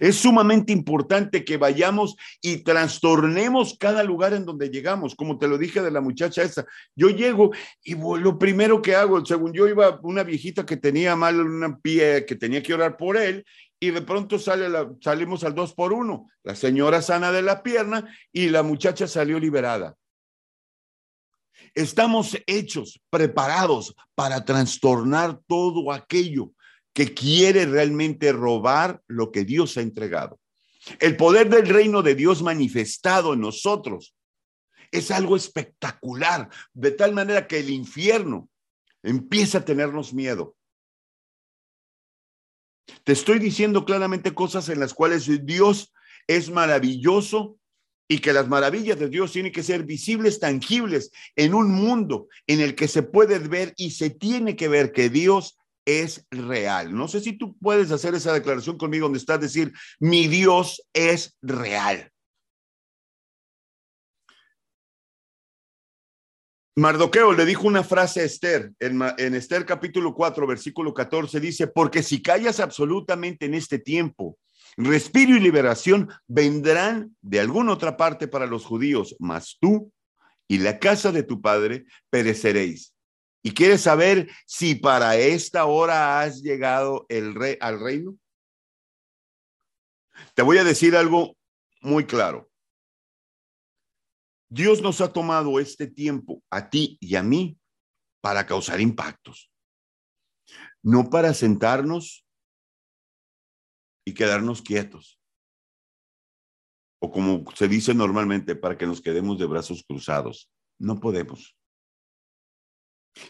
Es 0.00 0.16
sumamente 0.16 0.72
importante 0.72 1.44
que 1.44 1.56
vayamos 1.56 2.16
y 2.40 2.58
trastornemos 2.58 3.76
cada 3.78 4.02
lugar 4.02 4.34
en 4.34 4.44
donde 4.44 4.68
llegamos, 4.68 5.14
como 5.14 5.38
te 5.38 5.48
lo 5.48 5.58
dije 5.58 5.82
de 5.82 5.90
la 5.90 6.00
muchacha 6.00 6.42
esa. 6.42 6.66
Yo 6.94 7.08
llego 7.08 7.50
y 7.82 7.94
lo 7.94 8.38
primero 8.38 8.82
que 8.82 8.94
hago, 8.94 9.24
según 9.24 9.52
yo 9.52 9.66
iba 9.66 10.00
una 10.02 10.22
viejita 10.22 10.66
que 10.66 10.76
tenía 10.76 11.16
mal 11.16 11.40
un 11.40 11.80
pie, 11.80 12.24
que 12.26 12.36
tenía 12.36 12.62
que 12.62 12.74
orar 12.74 12.96
por 12.96 13.16
él, 13.16 13.44
y 13.78 13.90
de 13.90 14.02
pronto 14.02 14.38
sale 14.38 14.68
salimos 15.00 15.44
al 15.44 15.54
dos 15.54 15.74
por 15.74 15.92
uno. 15.92 16.30
La 16.42 16.54
señora 16.54 17.02
sana 17.02 17.30
de 17.32 17.42
la 17.42 17.62
pierna 17.62 18.08
y 18.32 18.48
la 18.48 18.62
muchacha 18.62 19.06
salió 19.06 19.38
liberada. 19.38 19.96
Estamos 21.74 22.38
hechos, 22.46 23.00
preparados 23.10 23.94
para 24.14 24.44
trastornar 24.44 25.40
todo 25.46 25.92
aquello 25.92 26.52
que 26.96 27.12
quiere 27.12 27.66
realmente 27.66 28.32
robar 28.32 29.02
lo 29.06 29.30
que 29.30 29.44
Dios 29.44 29.76
ha 29.76 29.82
entregado. 29.82 30.40
El 30.98 31.18
poder 31.18 31.50
del 31.50 31.68
reino 31.68 32.02
de 32.02 32.14
Dios 32.14 32.42
manifestado 32.42 33.34
en 33.34 33.40
nosotros 33.40 34.16
es 34.90 35.10
algo 35.10 35.36
espectacular, 35.36 36.48
de 36.72 36.90
tal 36.92 37.12
manera 37.12 37.46
que 37.46 37.58
el 37.58 37.68
infierno 37.68 38.48
empieza 39.02 39.58
a 39.58 39.64
tenernos 39.66 40.14
miedo. 40.14 40.56
Te 43.04 43.12
estoy 43.12 43.40
diciendo 43.40 43.84
claramente 43.84 44.32
cosas 44.32 44.70
en 44.70 44.80
las 44.80 44.94
cuales 44.94 45.28
Dios 45.44 45.92
es 46.26 46.48
maravilloso 46.48 47.58
y 48.08 48.20
que 48.20 48.32
las 48.32 48.48
maravillas 48.48 48.98
de 48.98 49.10
Dios 49.10 49.32
tienen 49.32 49.52
que 49.52 49.62
ser 49.62 49.84
visibles, 49.84 50.40
tangibles 50.40 51.10
en 51.34 51.52
un 51.52 51.72
mundo 51.72 52.28
en 52.46 52.62
el 52.62 52.74
que 52.74 52.88
se 52.88 53.02
puede 53.02 53.38
ver 53.38 53.74
y 53.76 53.90
se 53.90 54.08
tiene 54.08 54.56
que 54.56 54.68
ver 54.68 54.92
que 54.92 55.10
Dios 55.10 55.58
es 55.86 56.26
real. 56.30 56.94
No 56.94 57.08
sé 57.08 57.20
si 57.20 57.32
tú 57.32 57.56
puedes 57.58 57.90
hacer 57.90 58.14
esa 58.14 58.32
declaración 58.32 58.76
conmigo 58.76 59.06
donde 59.06 59.18
estás 59.18 59.40
decir, 59.40 59.72
mi 59.98 60.28
Dios 60.28 60.86
es 60.92 61.34
real. 61.40 62.12
Mardoqueo 66.78 67.32
le 67.32 67.46
dijo 67.46 67.66
una 67.66 67.82
frase 67.82 68.20
a 68.20 68.24
Esther, 68.24 68.72
en, 68.80 69.00
en, 69.16 69.34
Esther 69.34 69.64
capítulo 69.64 70.12
4, 70.12 70.46
versículo 70.46 70.92
14, 70.92 71.40
dice, 71.40 71.68
porque 71.68 72.02
si 72.02 72.20
callas 72.20 72.60
absolutamente 72.60 73.46
en 73.46 73.54
este 73.54 73.78
tiempo, 73.78 74.36
respiro 74.76 75.34
y 75.34 75.40
liberación 75.40 76.10
vendrán 76.26 77.16
de 77.22 77.40
alguna 77.40 77.72
otra 77.72 77.96
parte 77.96 78.28
para 78.28 78.44
los 78.44 78.66
judíos, 78.66 79.16
mas 79.18 79.56
tú 79.58 79.90
y 80.48 80.58
la 80.58 80.78
casa 80.78 81.12
de 81.12 81.22
tu 81.22 81.40
padre 81.40 81.86
pereceréis. 82.10 82.92
¿Y 83.46 83.54
quieres 83.54 83.82
saber 83.82 84.28
si 84.44 84.74
para 84.74 85.16
esta 85.16 85.66
hora 85.66 86.20
has 86.20 86.42
llegado 86.42 87.06
el 87.08 87.32
rey, 87.32 87.56
al 87.60 87.78
reino? 87.78 88.18
Te 90.34 90.42
voy 90.42 90.58
a 90.58 90.64
decir 90.64 90.96
algo 90.96 91.36
muy 91.80 92.06
claro. 92.06 92.50
Dios 94.48 94.82
nos 94.82 95.00
ha 95.00 95.12
tomado 95.12 95.60
este 95.60 95.86
tiempo 95.86 96.42
a 96.50 96.68
ti 96.70 96.98
y 97.00 97.14
a 97.14 97.22
mí 97.22 97.56
para 98.20 98.44
causar 98.46 98.80
impactos, 98.80 99.48
no 100.82 101.08
para 101.08 101.32
sentarnos 101.32 102.26
y 104.04 104.12
quedarnos 104.12 104.60
quietos, 104.60 105.20
o 107.00 107.12
como 107.12 107.44
se 107.54 107.68
dice 107.68 107.94
normalmente, 107.94 108.56
para 108.56 108.76
que 108.76 108.86
nos 108.86 109.00
quedemos 109.00 109.38
de 109.38 109.46
brazos 109.46 109.84
cruzados. 109.86 110.50
No 110.80 110.98
podemos, 110.98 111.56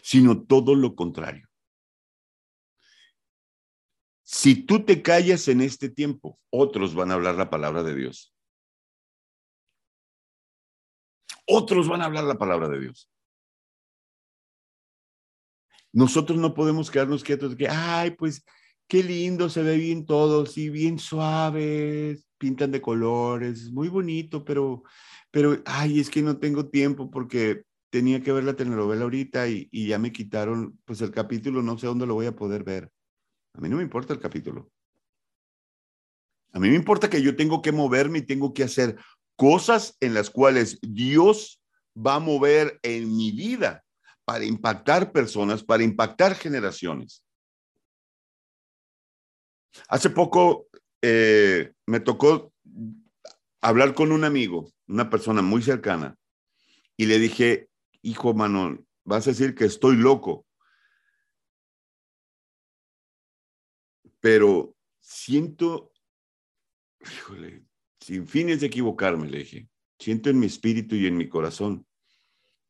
sino 0.01 0.43
todo 0.43 0.75
lo 0.75 0.95
contrario. 0.95 1.47
Si 4.23 4.65
tú 4.65 4.83
te 4.83 5.01
callas 5.01 5.47
en 5.47 5.61
este 5.61 5.89
tiempo, 5.89 6.37
otros 6.49 6.93
van 6.93 7.11
a 7.11 7.13
hablar 7.13 7.35
la 7.35 7.49
palabra 7.49 7.83
de 7.83 7.95
Dios. 7.95 8.33
otros 11.47 11.87
van 11.87 12.01
a 12.01 12.05
hablar 12.05 12.25
la 12.25 12.37
palabra 12.37 12.67
de 12.67 12.79
Dios. 12.79 13.09
Nosotros 15.93 16.37
no 16.37 16.53
podemos 16.53 16.91
quedarnos 16.91 17.23
quietos 17.23 17.51
de 17.51 17.57
que, 17.57 17.69
ay, 17.69 18.11
pues 18.11 18.45
qué 18.87 19.01
lindo, 19.01 19.49
se 19.49 19.63
ve 19.63 19.77
bien 19.77 20.05
todo, 20.05 20.45
sí, 20.45 20.69
bien 20.69 20.99
suaves, 20.99 22.27
pintan 22.37 22.71
de 22.71 22.81
colores, 22.81 23.71
muy 23.71 23.87
bonito, 23.87 24.43
pero, 24.43 24.83
pero, 25.31 25.57
ay, 25.65 25.99
es 25.99 26.09
que 26.09 26.21
no 26.21 26.37
tengo 26.37 26.67
tiempo 26.67 27.09
porque 27.09 27.63
tenía 27.89 28.21
que 28.21 28.31
ver 28.31 28.43
la 28.43 28.55
telenovela 28.55 29.03
ahorita 29.03 29.47
y, 29.47 29.69
ya 29.71 29.97
me 29.99 30.11
quitaron, 30.11 30.79
pues 30.85 31.01
el 31.01 31.11
capítulo, 31.11 31.61
no 31.61 31.77
sé 31.77 31.87
dónde 31.87 32.05
lo 32.05 32.15
voy 32.15 32.25
a 32.25 32.35
poder 32.35 32.63
ver. 32.63 32.91
A 33.53 33.61
mí 33.61 33.69
no 33.69 33.77
me 33.77 33.83
importa 33.83 34.13
el 34.13 34.19
capítulo. 34.19 34.69
A 36.53 36.59
mí 36.59 36.69
me 36.69 36.75
importa 36.75 37.09
que 37.09 37.21
yo 37.21 37.35
tengo 37.35 37.61
que 37.61 37.71
moverme 37.71 38.19
y 38.19 38.25
tengo 38.25 38.53
que 38.53 38.63
hacer 38.63 38.97
cosas 39.35 39.95
en 39.99 40.13
las 40.13 40.29
cuales 40.29 40.79
Dios 40.81 41.61
va 41.95 42.15
a 42.15 42.19
mover 42.19 42.79
en 42.83 43.15
mi 43.15 43.31
vida 43.31 43.83
para 44.25 44.45
impactar 44.45 45.11
personas, 45.11 45.63
para 45.63 45.83
impactar 45.83 46.35
generaciones. 46.35 47.23
Hace 49.87 50.09
poco 50.09 50.67
eh, 51.01 51.71
me 51.85 51.99
tocó 51.99 52.51
hablar 53.61 53.93
con 53.93 54.11
un 54.11 54.23
amigo, 54.23 54.71
una 54.87 55.09
persona 55.09 55.41
muy 55.41 55.61
cercana, 55.61 56.15
y 56.97 57.05
le 57.05 57.19
dije, 57.19 57.69
hijo 58.01 58.33
Manuel, 58.33 58.85
vas 59.03 59.27
a 59.27 59.31
decir 59.31 59.55
que 59.55 59.65
estoy 59.65 59.95
loco, 59.95 60.45
pero 64.19 64.75
siento, 64.99 65.91
híjole, 67.01 67.65
sin 67.99 68.27
fines 68.27 68.61
de 68.61 68.67
equivocarme, 68.67 69.29
le 69.29 69.39
dije, 69.39 69.69
siento 69.99 70.29
en 70.29 70.39
mi 70.39 70.47
espíritu 70.47 70.95
y 70.95 71.07
en 71.07 71.17
mi 71.17 71.29
corazón 71.29 71.85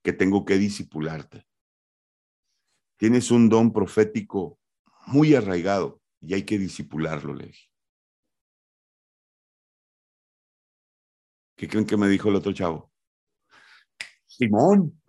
que 0.04 0.13
tengo 0.13 0.46
que 0.46 0.58
disipularte. 0.58 1.48
Tienes 2.98 3.32
un 3.32 3.50
don 3.50 3.72
profético 3.72 4.60
muy 5.06 5.36
arraigado 5.36 6.02
y 6.22 6.34
hay 6.34 6.44
que 6.44 6.58
disipularlo, 6.58 7.34
le 7.34 7.48
dije. 7.48 7.70
¿Qué 11.56 11.68
creen 11.68 11.86
que 11.86 11.98
me 11.98 12.08
dijo 12.08 12.30
el 12.30 12.36
otro 12.36 12.54
chavo? 12.54 12.92
Simón, 14.28 15.02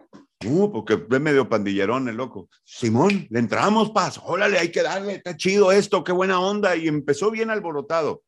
no, 0.45 0.71
porque 0.71 0.95
es 0.95 1.21
medio 1.21 1.49
pandillerón 1.49 2.09
el 2.09 2.17
loco. 2.17 2.49
Simón, 2.63 3.27
le 3.31 3.39
entramos, 3.41 3.91
paz, 3.91 4.21
órale, 4.25 4.59
hay 4.59 4.71
que 4.71 4.83
darle, 4.83 5.15
está 5.15 5.37
chido 5.37 5.73
esto, 5.73 6.05
qué 6.05 6.13
buena 6.13 6.41
onda. 6.41 6.77
Y 6.77 6.87
empezó 6.87 7.31
bien 7.31 7.51
alborotado. 7.51 8.23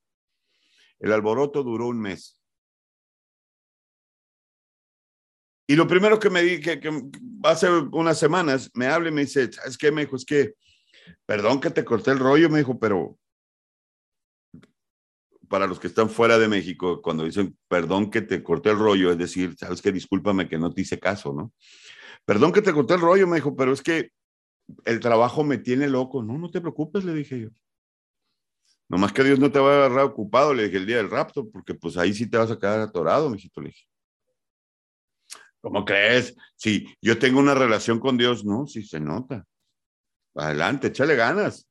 El 0.98 1.12
alboroto 1.12 1.62
duró 1.62 1.86
un 1.86 2.00
mes. 2.00 2.40
Y 5.68 5.76
lo 5.76 5.86
primero 5.86 6.18
que 6.18 6.30
me 6.30 6.42
di, 6.42 6.60
que, 6.60 6.80
hace 7.44 7.68
unas 7.70 8.18
semanas, 8.18 8.70
me 8.74 8.86
habla 8.86 9.08
y 9.08 9.12
me 9.12 9.20
dice, 9.20 9.52
¿sabes 9.52 9.78
qué? 9.78 9.92
Me 9.92 10.04
dijo, 10.04 10.16
es 10.16 10.24
que, 10.24 10.54
perdón 11.26 11.60
que 11.60 11.70
te 11.70 11.84
corté 11.84 12.10
el 12.10 12.18
rollo, 12.18 12.50
me 12.50 12.58
dijo, 12.58 12.76
pero 12.80 13.16
para 15.48 15.68
los 15.68 15.78
que 15.78 15.86
están 15.86 16.10
fuera 16.10 16.38
de 16.38 16.48
México, 16.48 17.00
cuando 17.00 17.24
dicen, 17.24 17.56
perdón 17.68 18.10
que 18.10 18.20
te 18.20 18.42
corté 18.42 18.70
el 18.70 18.78
rollo, 18.78 19.12
es 19.12 19.18
decir, 19.18 19.56
¿sabes 19.56 19.80
qué? 19.80 19.92
Discúlpame 19.92 20.48
que 20.48 20.58
no 20.58 20.72
te 20.72 20.80
hice 20.80 20.98
caso, 20.98 21.32
¿no? 21.32 21.52
Perdón 22.30 22.52
que 22.52 22.62
te 22.62 22.72
corté 22.72 22.94
el 22.94 23.00
rollo, 23.00 23.26
me 23.26 23.38
dijo, 23.38 23.56
pero 23.56 23.72
es 23.72 23.82
que 23.82 24.12
el 24.84 25.00
trabajo 25.00 25.42
me 25.42 25.58
tiene 25.58 25.88
loco. 25.88 26.22
No, 26.22 26.38
no 26.38 26.48
te 26.48 26.60
preocupes, 26.60 27.02
le 27.02 27.12
dije 27.12 27.40
yo. 27.40 27.48
Nomás 28.88 29.12
que 29.12 29.24
Dios 29.24 29.40
no 29.40 29.50
te 29.50 29.58
va 29.58 29.72
a 29.72 29.76
agarrar 29.78 30.04
ocupado, 30.04 30.54
le 30.54 30.66
dije, 30.66 30.76
el 30.76 30.86
día 30.86 30.98
del 30.98 31.10
rapto, 31.10 31.50
porque 31.50 31.74
pues 31.74 31.96
ahí 31.96 32.14
sí 32.14 32.30
te 32.30 32.38
vas 32.38 32.52
a 32.52 32.56
quedar 32.56 32.78
atorado, 32.78 33.28
mijito, 33.30 33.60
le 33.60 33.70
dije. 33.70 33.84
¿Cómo 35.60 35.84
crees? 35.84 36.36
Si 36.54 36.86
yo 37.02 37.18
tengo 37.18 37.40
una 37.40 37.56
relación 37.56 37.98
con 37.98 38.16
Dios, 38.16 38.44
no, 38.44 38.64
sí 38.68 38.84
se 38.84 39.00
nota. 39.00 39.44
Adelante, 40.36 40.86
échale 40.86 41.16
ganas. 41.16 41.68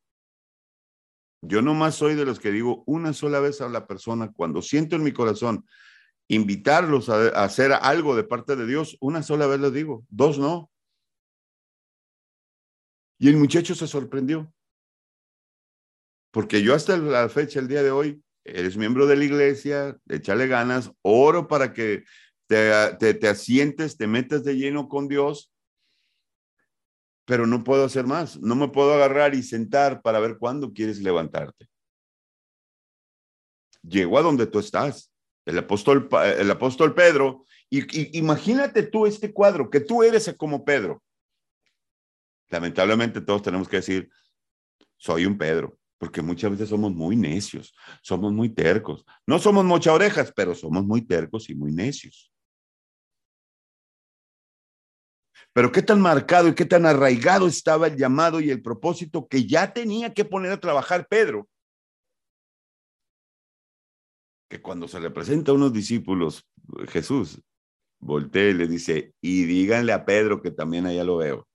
Yo 1.41 1.61
nomás 1.61 1.95
soy 1.95 2.15
de 2.15 2.25
los 2.25 2.37
que 2.37 2.51
digo 2.51 2.83
una 2.85 3.13
sola 3.13 3.39
vez 3.39 3.61
a 3.61 3.69
la 3.69 3.87
persona, 3.87 4.29
cuando 4.33 4.61
siento 4.61 4.97
en 4.97 5.03
mi 5.03 5.13
corazón 5.13 5.65
invitarlos 6.29 7.09
a, 7.09 7.43
hacer 7.43 7.73
algo 7.73 8.15
de 8.15 8.23
parte 8.23 8.55
de 8.55 8.65
Dios, 8.65 8.95
una 9.01 9.21
sola 9.23 9.47
vez 9.47 9.59
les 9.59 9.73
digo, 9.73 10.05
dos 10.09 10.39
no. 10.39 10.71
Y 13.17 13.27
el 13.27 13.35
muchacho 13.35 13.75
se 13.75 13.87
sorprendió. 13.87 14.54
Porque 16.31 16.62
yo 16.62 16.75
hasta 16.75 16.95
la 16.95 17.27
fecha, 17.27 17.60
el 17.60 17.67
día 17.67 17.83
de 17.83 17.91
hoy, 17.91 18.23
eres 18.45 18.77
miembro 18.77 19.08
de 19.08 19.17
la 19.17 19.25
iglesia, 19.25 19.97
échale 20.08 20.47
ganas, 20.47 20.91
oro 21.01 21.47
para 21.47 21.73
que 21.73 22.04
te, 22.47 23.15
te, 23.15 23.27
asientes, 23.27 23.97
te 23.97 24.08
metas 24.08 24.43
de 24.43 24.56
lleno 24.56 24.87
con 24.87 25.08
Dios, 25.08 25.51
pero 27.25 27.47
no 27.47 27.63
puedo 27.63 27.85
hacer 27.85 28.06
más. 28.06 28.39
No 28.39 28.56
me 28.56 28.69
puedo 28.69 28.93
agarrar 28.93 29.33
y 29.33 29.41
sentar 29.41 30.01
para 30.04 30.19
ver 30.19 30.37
cuándo 30.37 30.71
quieres 30.71 30.99
levantarte. 30.99 31.67
Llego 33.81 34.19
a 34.19 34.21
donde 34.21 34.45
tú 34.45 34.60
estás. 34.60 35.12
El 35.50 35.58
apóstol, 35.58 36.08
el 36.37 36.52
apóstol 36.52 36.93
Pedro, 36.93 37.43
y, 37.71 38.17
imagínate 38.19 38.83
tú 38.83 39.08
este 39.08 39.33
cuadro, 39.33 39.71
que 39.71 39.79
tú 39.79 40.04
eres 40.04 40.31
como 40.37 40.63
Pedro. 40.63 41.02
Lamentablemente 42.50 43.19
todos 43.21 43.41
tenemos 43.41 43.67
que 43.67 43.77
decir, 43.77 44.10
soy 44.95 45.25
un 45.25 45.39
Pedro 45.39 45.79
porque 45.97 46.21
muchas 46.21 46.52
veces 46.52 46.69
somos 46.69 46.93
muy 46.93 47.15
necios, 47.15 47.75
somos 48.02 48.31
muy 48.31 48.50
tercos. 48.50 49.04
No 49.25 49.37
somos 49.37 49.65
mocha 49.65 49.91
orejas, 49.91 50.31
pero 50.33 50.54
somos 50.56 50.85
muy 50.85 51.02
tercos 51.02 51.50
y 51.50 51.56
muy 51.56 51.73
necios. 51.73 52.31
Pero 55.52 55.71
qué 55.71 55.81
tan 55.81 56.00
marcado 56.00 56.47
y 56.47 56.56
qué 56.56 56.63
tan 56.63 56.85
arraigado 56.85 57.47
estaba 57.47 57.87
el 57.87 57.97
llamado 57.97 58.39
y 58.39 58.52
el 58.52 58.62
propósito 58.62 59.27
que 59.27 59.47
ya 59.47 59.73
tenía 59.73 60.13
que 60.13 60.25
poner 60.25 60.52
a 60.52 60.60
trabajar 60.60 61.08
Pedro, 61.10 61.50
que 64.50 64.62
cuando 64.62 64.87
se 64.87 65.00
le 65.00 65.12
presenta 65.12 65.52
a 65.52 65.56
unos 65.56 65.71
discípulos, 65.71 66.50
Jesús 66.87 67.41
voltea 68.00 68.50
y 68.50 68.54
le 68.54 68.67
dice, 68.67 69.13
y 69.21 69.45
díganle 69.45 69.93
a 69.93 70.06
Pedro 70.06 70.41
que 70.41 70.52
también 70.52 70.87
allá 70.87 71.04
lo 71.04 71.17
veo. 71.17 71.47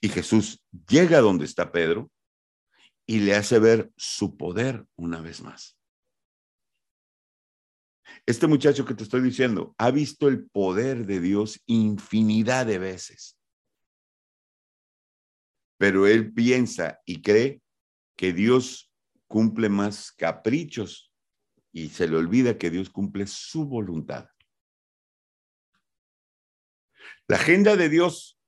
Y 0.00 0.08
Jesús 0.08 0.60
llega 0.88 1.20
donde 1.20 1.44
está 1.44 1.70
Pedro 1.70 2.10
y 3.06 3.20
le 3.20 3.36
hace 3.36 3.60
ver 3.60 3.92
su 3.96 4.36
poder 4.36 4.84
una 4.96 5.20
vez 5.20 5.40
más. 5.40 5.78
Este 8.26 8.48
muchacho 8.48 8.84
que 8.84 8.94
te 8.94 9.04
estoy 9.04 9.20
diciendo 9.20 9.74
ha 9.78 9.92
visto 9.92 10.26
el 10.26 10.48
poder 10.48 11.06
de 11.06 11.20
Dios 11.20 11.62
infinidad 11.66 12.66
de 12.66 12.78
veces. 12.78 13.38
Pero 15.78 16.08
él 16.08 16.32
piensa 16.32 17.00
y 17.04 17.22
cree 17.22 17.62
que 18.16 18.32
Dios 18.32 18.87
cumple 19.28 19.68
más 19.68 20.10
caprichos 20.12 21.12
y 21.72 21.90
se 21.90 22.08
le 22.08 22.16
olvida 22.16 22.58
que 22.58 22.70
Dios 22.70 22.90
cumple 22.90 23.26
su 23.26 23.66
voluntad. 23.66 24.28
La 27.28 27.36
agenda 27.36 27.76
de 27.76 27.88
Dios 27.88 28.38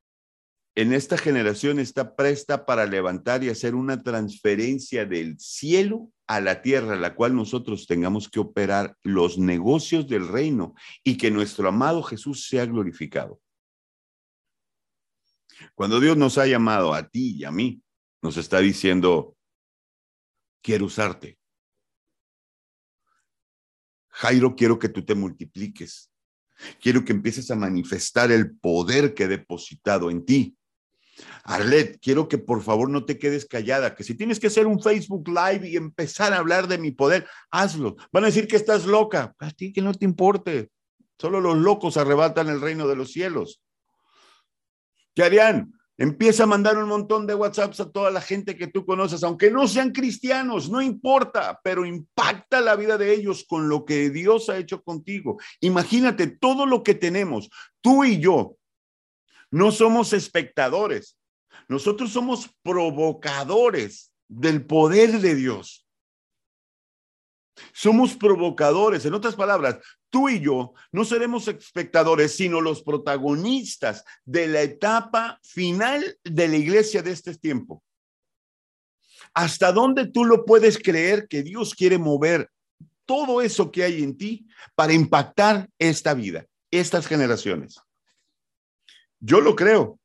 en 0.75 0.93
esta 0.93 1.19
generación 1.19 1.79
está 1.79 2.17
presta 2.17 2.65
para 2.65 2.87
levantar 2.87 3.45
y 3.45 3.51
hacer 3.51 3.75
una 3.75 4.03
transferencia 4.03 5.05
del 5.05 5.39
cielo 5.39 6.11
a 6.27 6.41
la 6.41 6.63
tierra, 6.63 6.97
la 6.97 7.15
cual 7.15 7.35
nosotros 7.35 7.87
tengamos 7.87 8.29
que 8.29 8.41
operar 8.41 8.97
los 9.03 9.37
negocios 9.37 10.09
del 10.09 10.29
reino 10.29 10.75
y 11.05 11.19
que 11.19 11.31
nuestro 11.31 11.69
amado 11.69 12.03
Jesús 12.03 12.47
sea 12.49 12.65
glorificado. 12.67 13.41
Cuando 15.75 16.01
Dios 16.01 16.17
nos 16.17 16.39
ha 16.39 16.47
llamado 16.47 16.95
a 16.95 17.09
ti 17.09 17.37
y 17.37 17.45
a 17.45 17.51
mí, 17.51 17.83
nos 18.23 18.37
está 18.37 18.61
diciendo, 18.61 19.37
quiero 20.63 20.87
usarte. 20.87 21.39
Jairo, 24.09 24.55
quiero 24.55 24.79
que 24.79 24.89
tú 24.89 25.05
te 25.05 25.15
multipliques. 25.15 26.11
Quiero 26.81 27.05
que 27.05 27.13
empieces 27.13 27.51
a 27.51 27.57
manifestar 27.57 28.31
el 28.31 28.57
poder 28.59 29.15
que 29.15 29.25
he 29.25 29.29
depositado 29.29 30.11
en 30.11 30.25
ti. 30.25 30.57
Arlet, 31.45 31.99
quiero 32.01 32.29
que 32.29 32.39
por 32.39 32.63
favor 32.63 32.89
no 32.91 33.05
te 33.05 33.19
quedes 33.19 33.47
callada, 33.47 33.95
que 33.95 34.05
si 34.05 34.15
tienes 34.15 34.41
que 34.41 34.47
hacer 34.47 34.67
un 34.67 34.83
Facebook 34.83 35.29
Live 35.29 35.69
y 35.69 35.77
empezar 35.77 36.33
a 36.33 36.39
hablar 36.39 36.69
de 36.69 36.79
mi 36.79 36.91
poder, 36.91 37.27
hazlo. 37.51 37.97
Van 38.13 38.25
a 38.25 38.29
decir 38.29 38.47
que 38.47 38.57
estás 38.57 38.87
loca. 38.87 39.35
A 39.39 39.51
ti 39.51 39.73
que 39.73 39.83
no 39.83 39.95
te 39.95 40.05
importe. 40.05 40.71
Solo 41.19 41.41
los 41.41 41.57
locos 41.57 41.97
arrebatan 41.97 42.49
el 42.49 42.61
reino 42.61 42.89
de 42.89 42.97
los 42.97 43.13
cielos. 43.13 43.63
¿Qué 45.15 45.23
harían? 45.23 45.73
Empieza 46.01 46.45
a 46.45 46.47
mandar 46.47 46.79
un 46.79 46.89
montón 46.89 47.27
de 47.27 47.35
WhatsApps 47.35 47.79
a 47.81 47.93
toda 47.93 48.11
la 48.11 48.23
gente 48.23 48.57
que 48.57 48.67
tú 48.67 48.87
conoces, 48.87 49.23
aunque 49.23 49.51
no 49.51 49.69
sean 49.69 49.91
cristianos, 49.91 50.71
no 50.71 50.81
importa, 50.81 51.61
pero 51.63 51.85
impacta 51.85 52.63
la 52.63 52.75
vida 52.75 52.97
de 52.97 53.13
ellos 53.13 53.45
con 53.47 53.69
lo 53.69 53.85
que 53.85 54.09
Dios 54.09 54.49
ha 54.49 54.57
hecho 54.57 54.83
contigo. 54.83 55.37
Imagínate 55.61 56.27
todo 56.27 56.65
lo 56.65 56.83
que 56.83 56.95
tenemos, 56.95 57.51
tú 57.83 58.03
y 58.05 58.19
yo, 58.19 58.57
no 59.51 59.71
somos 59.73 60.15
espectadores, 60.15 61.19
nosotros 61.69 62.11
somos 62.11 62.49
provocadores 62.63 64.11
del 64.27 64.65
poder 64.65 65.21
de 65.21 65.35
Dios. 65.35 65.80
Somos 67.73 68.17
provocadores, 68.17 69.05
en 69.05 69.15
otras 69.15 69.35
palabras, 69.35 69.79
tú 70.11 70.29
y 70.29 70.41
yo 70.41 70.75
no 70.93 71.05
seremos 71.05 71.49
espectadores, 71.49 72.37
sino 72.37 72.61
los 72.61 72.83
protagonistas 72.83 74.05
de 74.25 74.49
la 74.49 74.63
etapa 74.63 75.39
final 75.43 76.19
de 76.25 76.49
la 76.49 76.57
iglesia 76.57 77.03
de 77.03 77.13
este 77.13 77.35
tiempo. 77.37 77.83
¿Hasta 79.35 79.73
dónde 79.73 80.07
tú 80.07 80.25
lo 80.25 80.45
puedes 80.45 80.79
creer 80.79 81.29
que 81.29 81.43
Dios 81.43 81.75
quiere 81.75 81.99
mover 81.99 82.51
todo 83.07 83.41
eso 83.41 83.71
que 83.71 83.85
hay 83.85 84.03
en 84.03 84.17
ti 84.17 84.47
para 84.75 84.93
impactar 84.93 85.69
esta 85.79 86.15
vida, 86.15 86.47
estas 86.71 87.07
generaciones? 87.07 87.81
Yo 89.21 89.41
lo 89.41 89.55
creo. 89.55 89.99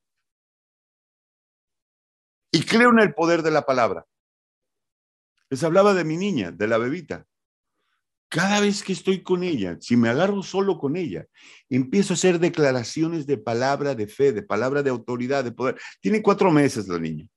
Y 2.51 2.64
creo 2.64 2.91
en 2.91 2.99
el 2.99 3.14
poder 3.14 3.41
de 3.41 3.51
la 3.51 3.66
palabra. 3.66 4.06
Les 5.49 5.64
hablaba 5.64 5.93
de 5.93 6.03
mi 6.03 6.18
niña, 6.18 6.51
de 6.51 6.68
la 6.68 6.78
bebita. 6.78 7.26
Cada 8.36 8.59
vez 8.59 8.83
que 8.83 8.91
estoy 8.91 9.23
con 9.23 9.43
ella, 9.43 9.77
si 9.79 9.95
me 9.95 10.09
agarro 10.09 10.43
solo 10.43 10.77
con 10.77 10.97
ella, 10.97 11.25
empiezo 11.69 12.11
a 12.11 12.15
hacer 12.15 12.38
declaraciones 12.38 13.25
de 13.25 13.38
palabra 13.38 13.95
de 13.95 14.09
fe, 14.09 14.33
de 14.33 14.43
palabra 14.43 14.83
de 14.83 14.89
autoridad, 14.89 15.45
de 15.45 15.53
poder. 15.53 15.79
Tiene 16.01 16.21
cuatro 16.21 16.51
meses 16.51 16.89
la 16.89 16.99
niña. 16.99 17.29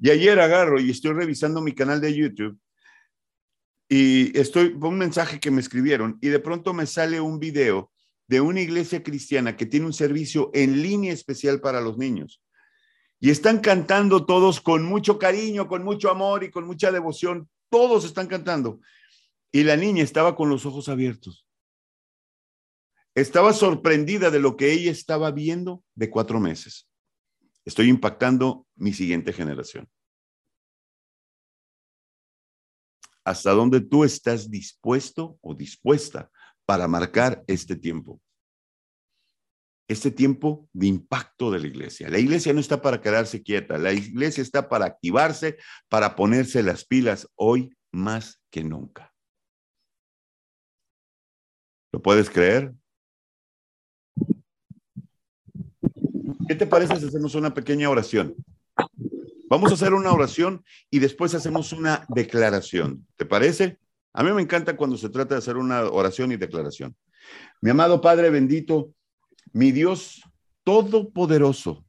Y 0.00 0.10
ayer 0.10 0.40
agarro 0.40 0.80
y 0.80 0.90
estoy 0.90 1.12
revisando 1.12 1.60
mi 1.60 1.76
canal 1.76 2.00
de 2.00 2.12
YouTube 2.12 2.58
y 3.88 4.36
estoy 4.36 4.76
un 4.80 4.98
mensaje 4.98 5.38
que 5.38 5.52
me 5.52 5.60
escribieron 5.60 6.18
y 6.20 6.26
de 6.26 6.40
pronto 6.40 6.74
me 6.74 6.86
sale 6.86 7.20
un 7.20 7.38
video 7.38 7.92
de 8.26 8.40
una 8.40 8.62
iglesia 8.62 9.00
cristiana 9.00 9.56
que 9.56 9.64
tiene 9.64 9.86
un 9.86 9.92
servicio 9.92 10.50
en 10.54 10.82
línea 10.82 11.12
especial 11.12 11.60
para 11.60 11.80
los 11.80 11.98
niños. 11.98 12.42
Y 13.20 13.30
están 13.30 13.60
cantando 13.60 14.26
todos 14.26 14.60
con 14.60 14.82
mucho 14.82 15.20
cariño, 15.20 15.68
con 15.68 15.84
mucho 15.84 16.10
amor 16.10 16.42
y 16.42 16.50
con 16.50 16.66
mucha 16.66 16.90
devoción. 16.90 17.48
Todos 17.70 18.04
están 18.04 18.26
cantando. 18.26 18.80
Y 19.54 19.62
la 19.62 19.76
niña 19.76 20.02
estaba 20.02 20.34
con 20.34 20.48
los 20.48 20.66
ojos 20.66 20.88
abiertos. 20.88 21.46
Estaba 23.14 23.52
sorprendida 23.52 24.32
de 24.32 24.40
lo 24.40 24.56
que 24.56 24.72
ella 24.72 24.90
estaba 24.90 25.30
viendo 25.30 25.84
de 25.94 26.10
cuatro 26.10 26.40
meses. 26.40 26.90
Estoy 27.64 27.88
impactando 27.88 28.66
mi 28.74 28.92
siguiente 28.92 29.32
generación. 29.32 29.88
¿Hasta 33.22 33.52
dónde 33.52 33.80
tú 33.80 34.02
estás 34.02 34.50
dispuesto 34.50 35.38
o 35.40 35.54
dispuesta 35.54 36.32
para 36.66 36.88
marcar 36.88 37.44
este 37.46 37.76
tiempo. 37.76 38.20
Este 39.86 40.10
tiempo 40.10 40.68
de 40.72 40.88
impacto 40.88 41.52
de 41.52 41.60
la 41.60 41.68
iglesia. 41.68 42.08
La 42.08 42.18
iglesia 42.18 42.52
no 42.52 42.58
está 42.58 42.82
para 42.82 43.00
quedarse 43.00 43.44
quieta, 43.44 43.78
la 43.78 43.92
iglesia 43.92 44.42
está 44.42 44.68
para 44.68 44.86
activarse, 44.86 45.58
para 45.88 46.16
ponerse 46.16 46.60
las 46.64 46.84
pilas 46.84 47.28
hoy 47.36 47.72
más 47.92 48.42
que 48.50 48.64
nunca. 48.64 49.13
¿Lo 51.94 52.02
puedes 52.02 52.28
creer? 52.28 52.74
¿Qué 56.48 56.56
te 56.56 56.66
parece 56.66 56.96
si 56.96 57.06
hacemos 57.06 57.36
una 57.36 57.54
pequeña 57.54 57.88
oración? 57.88 58.34
Vamos 59.48 59.70
a 59.70 59.74
hacer 59.74 59.94
una 59.94 60.12
oración 60.12 60.64
y 60.90 60.98
después 60.98 61.36
hacemos 61.36 61.72
una 61.72 62.04
declaración. 62.08 63.06
¿Te 63.14 63.24
parece? 63.24 63.78
A 64.12 64.24
mí 64.24 64.32
me 64.32 64.42
encanta 64.42 64.76
cuando 64.76 64.96
se 64.96 65.08
trata 65.08 65.36
de 65.36 65.38
hacer 65.38 65.56
una 65.56 65.84
oración 65.84 66.32
y 66.32 66.36
declaración. 66.36 66.96
Mi 67.60 67.70
amado 67.70 68.00
Padre 68.00 68.28
bendito, 68.28 68.92
mi 69.52 69.70
Dios 69.70 70.20
todopoderoso, 70.64 71.86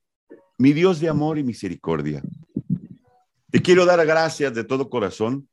mi 0.59 0.71
Dios 0.71 0.99
de 0.99 1.09
amor 1.09 1.39
y 1.39 1.43
misericordia. 1.43 2.21
Te 3.49 3.59
quiero 3.59 3.87
dar 3.87 4.05
gracias 4.05 4.53
de 4.53 4.65
todo 4.65 4.87
corazón 4.87 5.49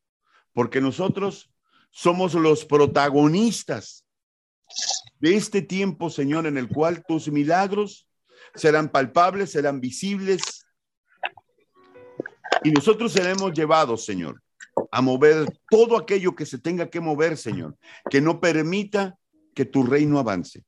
porque 0.53 0.83
nosotros 0.83 1.51
somos 1.91 2.35
los 2.35 2.67
protagonistas 2.67 4.05
de 5.21 5.37
este 5.37 5.63
tiempo, 5.63 6.11
Señor, 6.11 6.47
en 6.47 6.59
el 6.59 6.69
cual 6.69 7.05
tus 7.07 7.29
milagros 7.29 8.09
serán 8.55 8.91
palpables, 8.91 9.53
serán 9.53 9.81
visibles 9.81 10.67
y 12.65 12.71
nosotros 12.71 13.13
seremos 13.13 13.53
llevados, 13.53 14.05
Señor, 14.05 14.43
a 14.91 15.01
mover 15.01 15.47
todo 15.71 15.97
aquello 15.97 16.35
que 16.35 16.47
se 16.47 16.59
tenga 16.59 16.91
que 16.91 17.01
mover, 17.01 17.37
Señor, 17.37 17.77
que 18.11 18.21
no 18.21 18.41
permita 18.41 19.17
que 19.55 19.65
tu 19.65 19.83
reino 19.85 20.19
avance. 20.19 20.65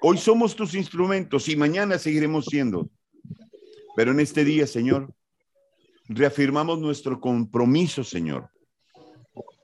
Hoy 0.00 0.18
somos 0.18 0.54
tus 0.54 0.74
instrumentos 0.74 1.48
y 1.48 1.56
mañana 1.56 1.98
seguiremos 1.98 2.46
siendo. 2.46 2.90
Pero 3.96 4.10
en 4.10 4.20
este 4.20 4.44
día, 4.44 4.66
Señor, 4.66 5.12
reafirmamos 6.04 6.78
nuestro 6.78 7.20
compromiso, 7.20 8.04
Señor. 8.04 8.50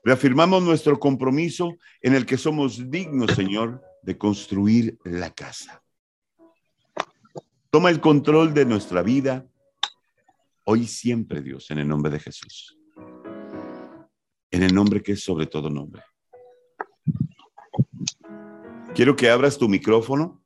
Reafirmamos 0.03 0.63
nuestro 0.63 0.99
compromiso 0.99 1.77
en 2.01 2.13
el 2.13 2.25
que 2.25 2.37
somos 2.37 2.89
dignos, 2.89 3.31
Señor, 3.31 3.81
de 4.01 4.17
construir 4.17 4.97
la 5.03 5.31
casa. 5.31 5.81
Toma 7.69 7.89
el 7.89 8.01
control 8.01 8.53
de 8.53 8.65
nuestra 8.65 9.01
vida, 9.01 9.47
hoy 10.65 10.81
y 10.81 10.87
siempre, 10.87 11.41
Dios, 11.41 11.71
en 11.71 11.79
el 11.79 11.87
nombre 11.87 12.11
de 12.11 12.19
Jesús 12.19 12.77
en 14.53 14.61
el 14.61 14.73
nombre 14.73 15.01
que 15.01 15.13
es 15.13 15.23
sobre 15.23 15.47
todo 15.47 15.67
nombre. 15.67 16.03
Quiero 18.93 19.15
que 19.15 19.31
abras 19.31 19.57
tu 19.57 19.67
micrófono 19.67 20.43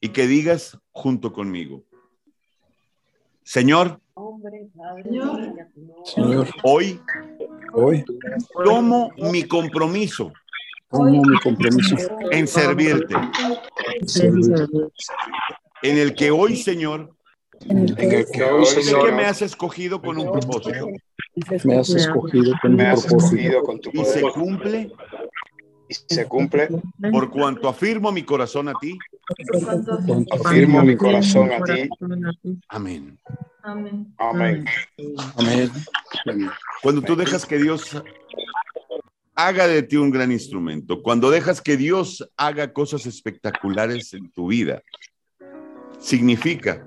y 0.00 0.10
que 0.10 0.26
digas 0.26 0.78
junto 0.92 1.32
conmigo, 1.32 1.82
Señor, 3.42 4.02
Señor, 6.04 6.46
hoy, 6.62 7.00
hoy 7.74 8.04
tomo 8.64 9.10
mi 9.16 9.44
compromiso, 9.44 10.32
tomo 10.90 11.22
mi 11.22 11.38
compromiso. 11.40 11.96
en 12.30 12.46
servirte, 12.46 13.14
en 15.82 15.98
el 15.98 16.14
que 16.14 16.30
hoy, 16.30 16.56
Señor, 16.56 17.14
en 17.68 17.78
el 17.78 17.94
que 18.30 18.42
hoy, 18.44 18.64
Señor, 18.66 19.06
que 19.06 19.12
me 19.12 19.24
has 19.24 19.42
escogido 19.42 20.00
con 20.00 20.18
un 20.18 20.30
propósito 20.32 20.88
Me 21.64 21.76
has 21.78 21.90
escogido 21.90 22.52
con 22.60 22.74
me 22.76 22.84
un 22.84 22.90
has 22.90 23.06
propósito. 23.06 23.36
escogido 23.36 23.62
con 23.62 23.80
tu 23.80 23.90
y 23.92 24.04
se 24.04 24.20
cumple 24.22 24.92
y 25.88 25.94
se 26.14 26.26
cumple. 26.26 26.68
por 27.12 27.30
cuanto 27.30 27.68
afirmo 27.68 28.10
mi 28.12 28.22
corazón 28.22 28.68
a 28.68 28.74
ti. 28.80 28.96
Afirmo 30.30 30.82
mi 30.82 30.96
corazón 30.96 31.50
a 31.52 31.62
ti. 31.62 31.88
Amén. 32.68 33.18
Amén. 33.64 34.14
Amén. 34.18 34.66
Amén. 35.38 35.70
Cuando 36.82 37.00
tú 37.00 37.16
dejas 37.16 37.46
que 37.46 37.56
Dios 37.56 37.96
haga 39.34 39.66
de 39.66 39.82
ti 39.82 39.96
un 39.96 40.10
gran 40.10 40.30
instrumento, 40.30 41.02
cuando 41.02 41.30
dejas 41.30 41.62
que 41.62 41.78
Dios 41.78 42.30
haga 42.36 42.74
cosas 42.74 43.06
espectaculares 43.06 44.12
en 44.12 44.30
tu 44.30 44.48
vida, 44.48 44.82
significa 45.98 46.86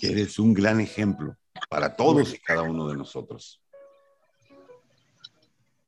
que 0.00 0.12
eres 0.12 0.38
un 0.38 0.54
gran 0.54 0.80
ejemplo 0.80 1.36
para 1.68 1.96
todos 1.96 2.32
y 2.32 2.38
cada 2.38 2.62
uno 2.62 2.88
de 2.88 2.96
nosotros. 2.96 3.60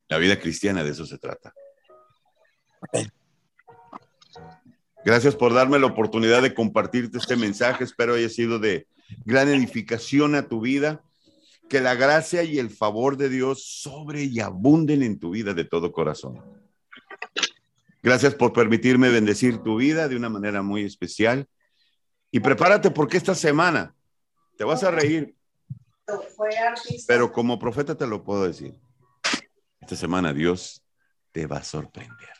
La 0.08 0.18
vida 0.18 0.38
cristiana 0.38 0.84
de 0.84 0.90
eso 0.90 1.06
se 1.06 1.16
trata. 1.16 1.54
Gracias 5.06 5.34
por 5.34 5.54
darme 5.54 5.78
la 5.78 5.86
oportunidad 5.86 6.42
de 6.42 6.52
compartirte 6.52 7.16
este 7.16 7.36
mensaje. 7.36 7.84
Espero 7.84 8.12
haya 8.12 8.28
sido 8.28 8.58
de 8.58 8.86
gran 9.24 9.48
edificación 9.48 10.34
a 10.34 10.48
tu 10.48 10.60
vida. 10.60 11.02
Que 11.68 11.80
la 11.80 11.94
gracia 11.94 12.42
y 12.42 12.58
el 12.58 12.70
favor 12.70 13.16
de 13.16 13.28
Dios 13.28 13.64
sobre 13.64 14.24
y 14.24 14.40
abunden 14.40 15.02
en 15.02 15.18
tu 15.18 15.30
vida 15.30 15.54
de 15.54 15.64
todo 15.64 15.92
corazón. 15.92 16.42
Gracias 18.02 18.34
por 18.34 18.52
permitirme 18.52 19.08
bendecir 19.08 19.62
tu 19.62 19.76
vida 19.76 20.08
de 20.08 20.16
una 20.16 20.28
manera 20.28 20.62
muy 20.62 20.84
especial. 20.84 21.48
Y 22.30 22.40
prepárate 22.40 22.90
porque 22.90 23.16
esta 23.16 23.34
semana 23.34 23.94
te 24.58 24.64
vas 24.64 24.84
a 24.84 24.90
reír, 24.90 25.34
pero 27.06 27.32
como 27.32 27.58
profeta 27.58 27.96
te 27.96 28.06
lo 28.06 28.22
puedo 28.22 28.44
decir. 28.44 28.74
Esta 29.80 29.96
semana 29.96 30.32
Dios 30.32 30.82
te 31.32 31.46
va 31.46 31.58
a 31.58 31.64
sorprender. 31.64 32.34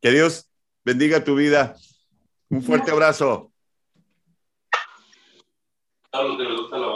Que 0.00 0.10
Dios 0.10 0.50
bendiga 0.84 1.24
tu 1.24 1.34
vida. 1.34 1.76
Un 2.54 2.62
fuerte 2.62 2.92
abrazo. 2.92 3.50
A 6.12 6.22
los 6.22 6.36
que 6.36 6.44
les 6.44 6.56
gusta 6.56 6.78
la 6.78 6.86
banda. 6.86 6.93